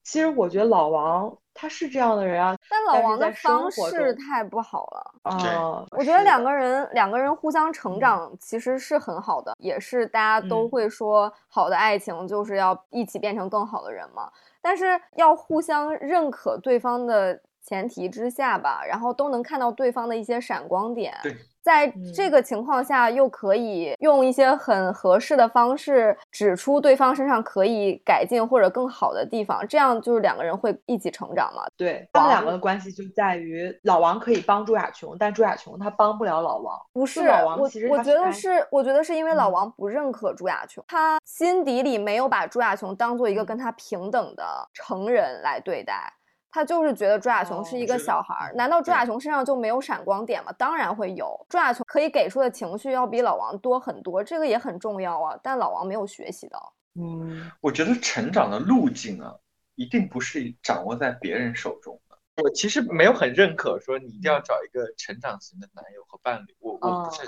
[0.04, 5.14] 其实我觉得老王他是这样的人啊，但老王的方式太不好了。
[5.24, 14.30] 啊，我觉得两个人两个人互相成嗯长其实是很好的，也是大家都嗯会说好的爱情就是要一起变成更好的人嘛。
[14.62, 21.14] 但是要互相认可对方的前提之下吧，然后都能看到对方的一些闪光点。
[21.22, 31.64] 对，在嗯这个情况下，又可以用一些很合适的方式指出对方身上可以改进或者更好的地方，这样就是两个人会一起成长嘛。
[31.78, 36.78] 对他们两个的关系就在于老王可以帮朱亚琼，但朱亚琼他帮不了老王。
[36.92, 44.44] 不是老王我其实我觉得是，我觉得是因为老嗯王不认可朱亚琼，他心底里没有把朱亚琼当做一个嗯跟他平等的
[44.74, 46.12] 成人来对待，
[46.54, 48.54] 他就是觉得朱亚雄是一个小孩儿。
[48.54, 50.54] 嗯难道朱对亚雄身上就没有闪光点吗？
[50.54, 55.38] 当然会有，朱亚雄可以给出的情绪要比老王多很多，这个也很重要啊。
[55.42, 59.34] 但老王没有学习到，嗯，我觉得成长的路径啊，
[59.74, 62.18] 一定不是掌握在别人手中的。
[62.44, 67.28] 我其实没有很认可说你一定要找一个成长型的男友和伴侣，我我不是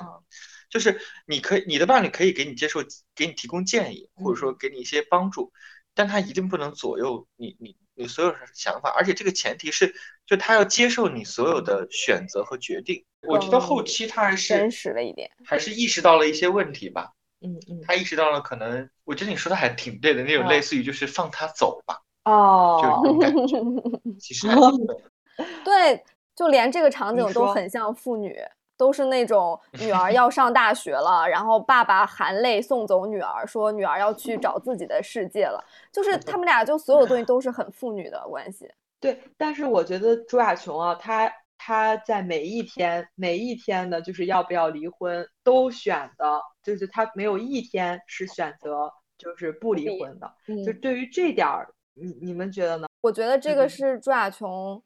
[0.69, 2.81] 就是你可以，你的伴侣可以给你接受，
[3.15, 5.51] 给你提供建议，或者说给你一些帮助，
[5.93, 9.93] 但他一定不能左右你你你所有的想法，而且这个前提是，
[10.25, 13.03] 就他要接受你所有的选择和决定。
[13.21, 15.29] 我觉得后期他还是真实了一点。
[15.43, 23.57] 还是意识到了一些问题吧，嗯嗯，他意识到了可能，我觉得你说的还挺对的，那种哦类似于就是放他走吧，哦那，种感觉，
[24.19, 24.47] 其实。
[25.65, 26.01] 对，
[26.35, 28.33] 就连这个场景都很像父女，
[28.77, 35.63] 都是那种 女儿要上大学了，然后爸爸含泪送走女儿，说女儿要去找自己的世界了。
[35.91, 38.69] 就是他们俩就所有东西 都是很父女的关系。
[38.99, 50.33] 对，但是我觉得朱亚琼啊，她她在每一天每一天的，就是要不要离婚，都选的，就是她没有一天是选择就是不离离婚的。
[50.47, 52.87] 嗯就对于这点儿，你你们觉得呢？
[53.01, 54.81] 我觉得这个嗯是朱亚琼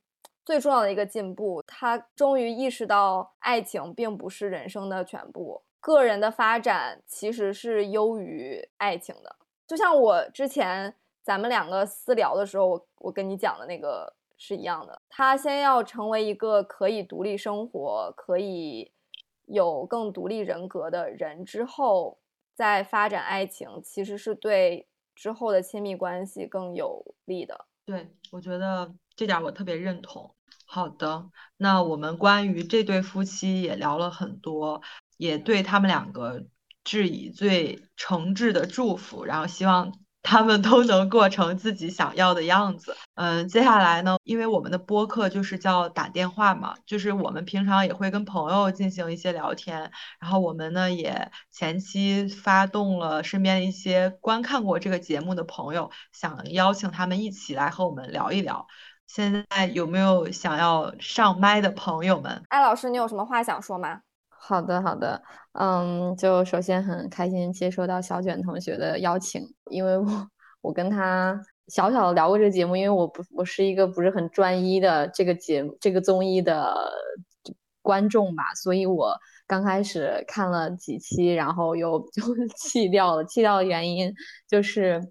[0.49, 9.35] 最重要的一个进步，他终于意识到爱情并不是人生的全部，个人的发展其实是优于爱情的。
[9.67, 14.99] 就像我之前咱们两个私聊的时候，我我跟你讲的那个是一样的。
[15.07, 18.91] 他先要成为一个可以独立生活、可以
[19.45, 22.17] 有更独立人格的人之后，
[22.55, 27.67] 再发展爱情，其实是对之后的亲密关系更有利的。
[27.85, 30.33] 对，我觉得这点我特别认同。
[30.71, 31.25] 好的，
[31.57, 34.83] 那我们关于这对夫妻也聊了很多，
[35.17, 36.45] 也对他们两个
[36.83, 39.91] 致以最诚挚的祝福，然后希望。
[40.21, 42.95] 他们都能过成自己想要的样子。
[43.15, 49.91] 嗯，接下来呢，因为我们的播客就是叫打电话嘛，就是我们平常也会跟朋友进行一些聊天。
[50.19, 58.67] 然后我们呢也前期发动了身边一些观看过这个节目的朋友，想邀请他们一起来和我们聊一聊。
[59.09, 62.43] 现在有没有想要上麦的朋友们？
[62.49, 64.01] 艾老师，你有什么话想说吗？
[64.29, 65.19] 好的，好的，
[65.53, 69.41] 嗯，就首先很开心接收到小卷同学的邀请，
[69.71, 70.29] 因为我
[70.61, 76.71] 我跟他小小的聊过这个节目，因为我不我是一个不是很专一的这个节目这个综艺的
[77.81, 82.23] 观众吧，所以我刚开始看了几期，然后又就
[82.55, 84.13] 弃掉了，弃掉的原因
[84.47, 85.01] 就是。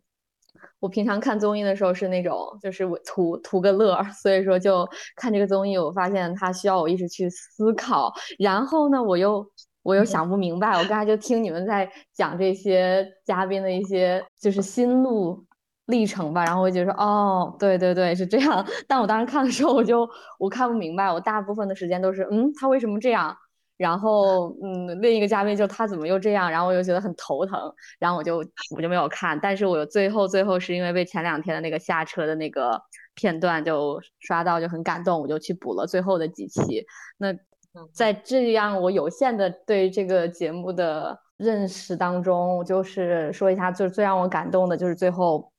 [0.80, 9.44] 我平常看综艺的时候是那种，就是我图图个乐，所以说就看这个综艺，我发现它需要我一直去思考，然后呢，我又
[9.82, 15.44] 我又想不明白，我刚才就听你们在讲这些嘉宾的一些就是心路
[15.86, 18.64] 历程吧，然后我就说，哦，对对对，是这样。
[18.86, 20.08] 但我当时看的时候，我就
[20.38, 23.34] 我看不明白，我大部分的时间都是，嗯，他为什么这样？
[23.78, 26.50] 然后，嗯，另一个嘉宾就他怎么又这样？
[26.50, 27.58] 然后我又觉得很头疼，
[27.98, 28.44] 然后我就
[28.76, 29.38] 我就没有看。
[29.40, 32.78] 但是我最后最后是因为被前两天的那个下车的那个
[33.14, 36.84] 片段就刷到，就很感动，我就去补了最后的几期。
[37.16, 37.32] 那
[37.92, 45.50] 在这样我有限的对这个节目的认识当中，就是说一下，就是最让我感动的就是最后。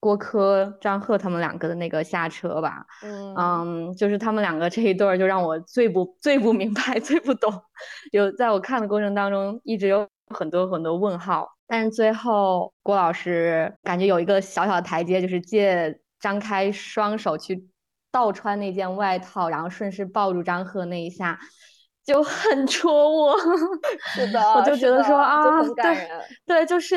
[0.00, 2.86] 郭柯、张赫他们两个的那个下车吧，
[3.36, 7.52] 嗯，就是他们两个这一对儿，就让我最不最不明白、 最不懂。
[8.10, 11.46] 有在我看的过程当中，一直有很多很多问号。
[11.66, 17.68] 但是最后，郭老师感觉有一个小小的台阶，就是借张开双手去
[18.10, 21.38] 倒穿那件外套，然后顺势抱住张赫那一下，
[22.02, 23.36] 就很戳我。
[24.16, 26.08] 是的，我就觉得说啊，对
[26.46, 26.96] 对，就是。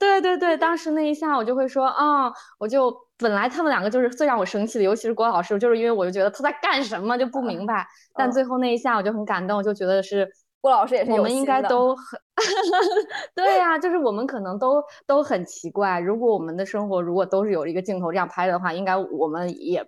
[0.00, 7.86] 对对对，当时那一下我就会说啊，我就本来他们两个就是最让我生气的，尤其是郭老师，就是因为我就觉得他在干什么就不明白。
[8.14, 10.26] 但最后那一下我就很感动，我就觉得是
[10.62, 12.18] 郭老师也是我们应该都很
[13.36, 16.00] 对呀，就是我们可能都都很奇怪。
[16.00, 19.86] 如果我们的生活如果都是有一个镜头这样拍的话，应该我们也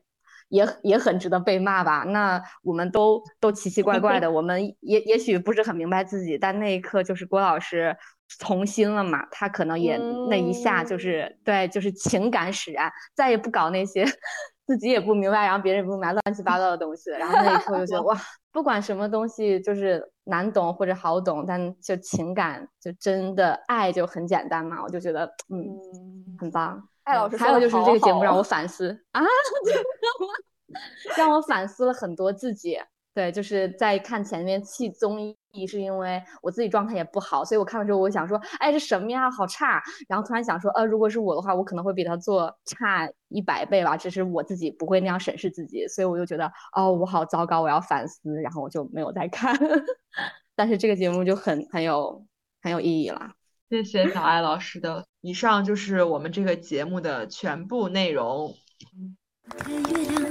[0.50, 2.04] 也也很值得被骂吧？
[2.06, 7.96] 那我们都都奇奇怪怪的，我们也也许不是很明白自己，但那一刻就是郭老师。
[8.38, 9.96] 从心了嘛，他可能也
[10.28, 14.04] 那一下就是对，就是情感使然，再也不搞那些
[14.66, 17.10] 自己也不明白，然后别人也不明白乱七八糟的东西。
[17.10, 18.16] 然后那一刻就觉得 哇，
[18.52, 26.82] 不管什么东西就是难懂或者好懂，但就情感就真的爱就很简单嘛，我就觉得嗯，很棒。
[27.04, 29.20] 艾老师，还有就是这个节目让我反思啊，
[31.18, 32.78] 让我反思了很多自己。
[33.14, 35.20] 对，就是在看前面弃综
[35.52, 39.82] 艺，是因为我自己状态也不好，所以我看的时候，我想说，哎，这什么呀，好差。
[40.08, 49.54] 然后突然想说，呃，如果是我的话，我可能会比他做差一百倍吧，只是我自己不会那样审视自己，所以我就觉得，哦，我好糟糕，我要反思，然后我就没有再看。
[50.56, 52.24] 但是这个节目就很很有
[52.62, 53.32] 很有意义了。
[53.68, 58.54] 谢谢小艾老师的，以上就是我们这个节目的全部内容。
[59.68, 60.30] 月亮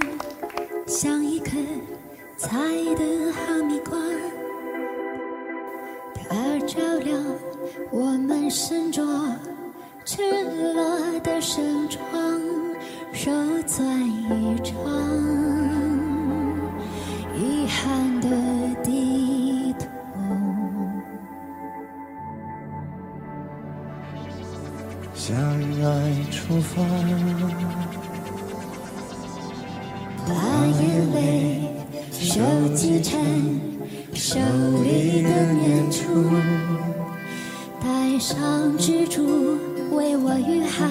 [0.88, 1.52] 像一颗
[2.42, 2.58] 菜
[2.96, 4.00] 的哈密瓜，
[6.28, 7.24] 它照亮
[7.92, 9.06] 我们身着
[10.04, 10.24] 赤
[10.74, 12.02] 裸的身装，
[13.14, 13.32] 手
[13.68, 14.74] 攥一张
[17.38, 18.28] 遗憾的
[18.84, 19.86] 地图。
[25.14, 26.82] 向爱出发，
[30.26, 30.34] 把
[30.66, 31.81] 眼泪。
[32.24, 32.39] 收
[32.76, 33.19] 集成
[34.13, 34.38] 手
[34.84, 36.30] 里的念珠，
[37.82, 38.38] 带上
[38.78, 39.57] 蜘蛛
[39.95, 40.88] 为我御寒，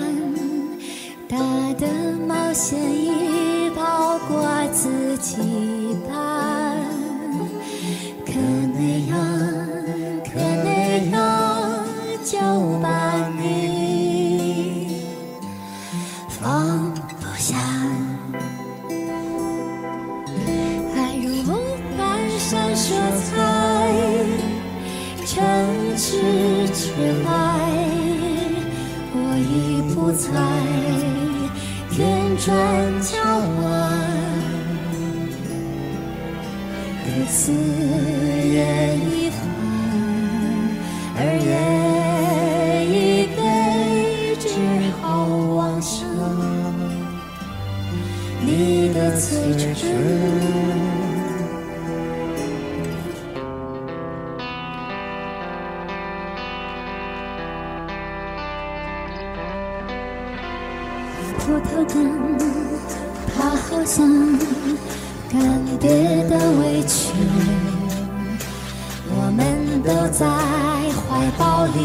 [1.28, 1.38] 大
[1.74, 1.86] 的
[2.26, 5.36] 冒险衣包裹自己
[6.08, 6.74] 吧，
[8.26, 9.14] 可能要，
[64.38, 64.40] 好
[65.30, 65.40] 像感
[65.80, 65.84] 觉
[66.28, 66.94] 到委屈。
[69.12, 69.38] 我们
[69.82, 70.24] 都在
[71.00, 71.78] 怀抱里，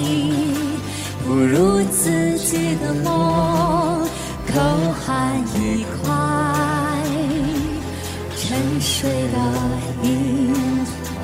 [1.26, 4.08] 不如自己的梦，
[4.48, 4.54] 口
[5.06, 5.06] 含
[5.56, 6.04] 一块
[8.38, 8.42] 沉
[8.80, 9.38] 睡的
[10.04, 10.08] 银
[11.04, 11.16] 黄。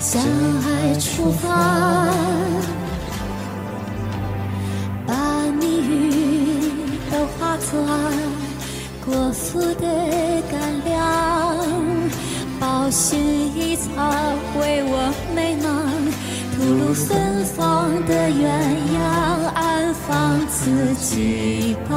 [0.00, 1.48] 向爱出发，
[9.52, 9.86] 果腹的
[10.50, 11.56] 干粮，
[12.58, 13.86] 包薰衣草
[14.58, 16.10] 为我美梦，
[16.56, 18.48] 吐露芬芳的鸳
[18.96, 18.98] 鸯，
[19.54, 21.92] 安放自己吧，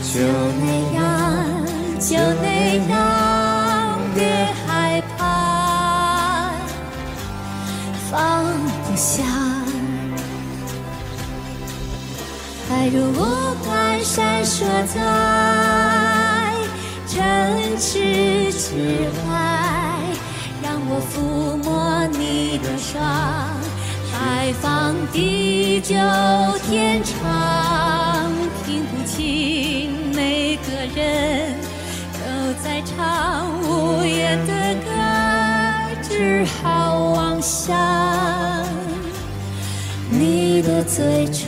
[0.00, 0.20] 就
[0.60, 1.02] 那样，
[1.98, 2.46] 就那
[2.88, 4.22] 样，别
[4.64, 6.52] 害怕，
[8.08, 8.44] 放
[8.84, 9.24] 不下。
[12.70, 13.56] 爱如我
[14.02, 15.00] 闪烁在
[17.06, 19.32] 城池之外，
[20.62, 23.00] 让我抚摸你的伤，
[24.12, 25.94] 海放地久
[26.68, 28.30] 天长，
[28.64, 31.54] 听不清每个人
[32.14, 32.18] 都
[32.62, 34.52] 在唱无言的
[34.84, 34.88] 歌，
[36.08, 37.76] 只好望向。
[40.10, 41.46] 你的嘴唇，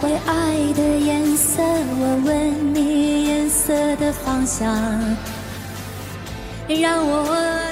[0.00, 4.74] 回爱的颜色，我问你颜色的方向，
[6.66, 7.26] 让我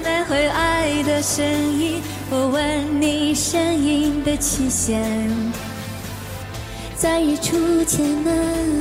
[0.05, 5.31] 带回爱的声音，我问你声音的期限，
[6.95, 8.35] 在日出前能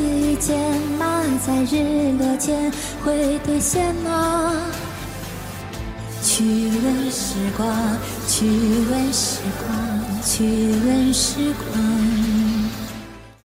[0.04, 0.60] 遇见
[1.00, 1.24] 吗？
[1.46, 2.70] 在日落前
[3.02, 4.52] 会兑现吗？
[6.22, 6.44] 去
[6.84, 7.66] 问时光，
[8.28, 8.46] 去
[8.92, 10.44] 问时光，去
[10.86, 12.37] 问时光。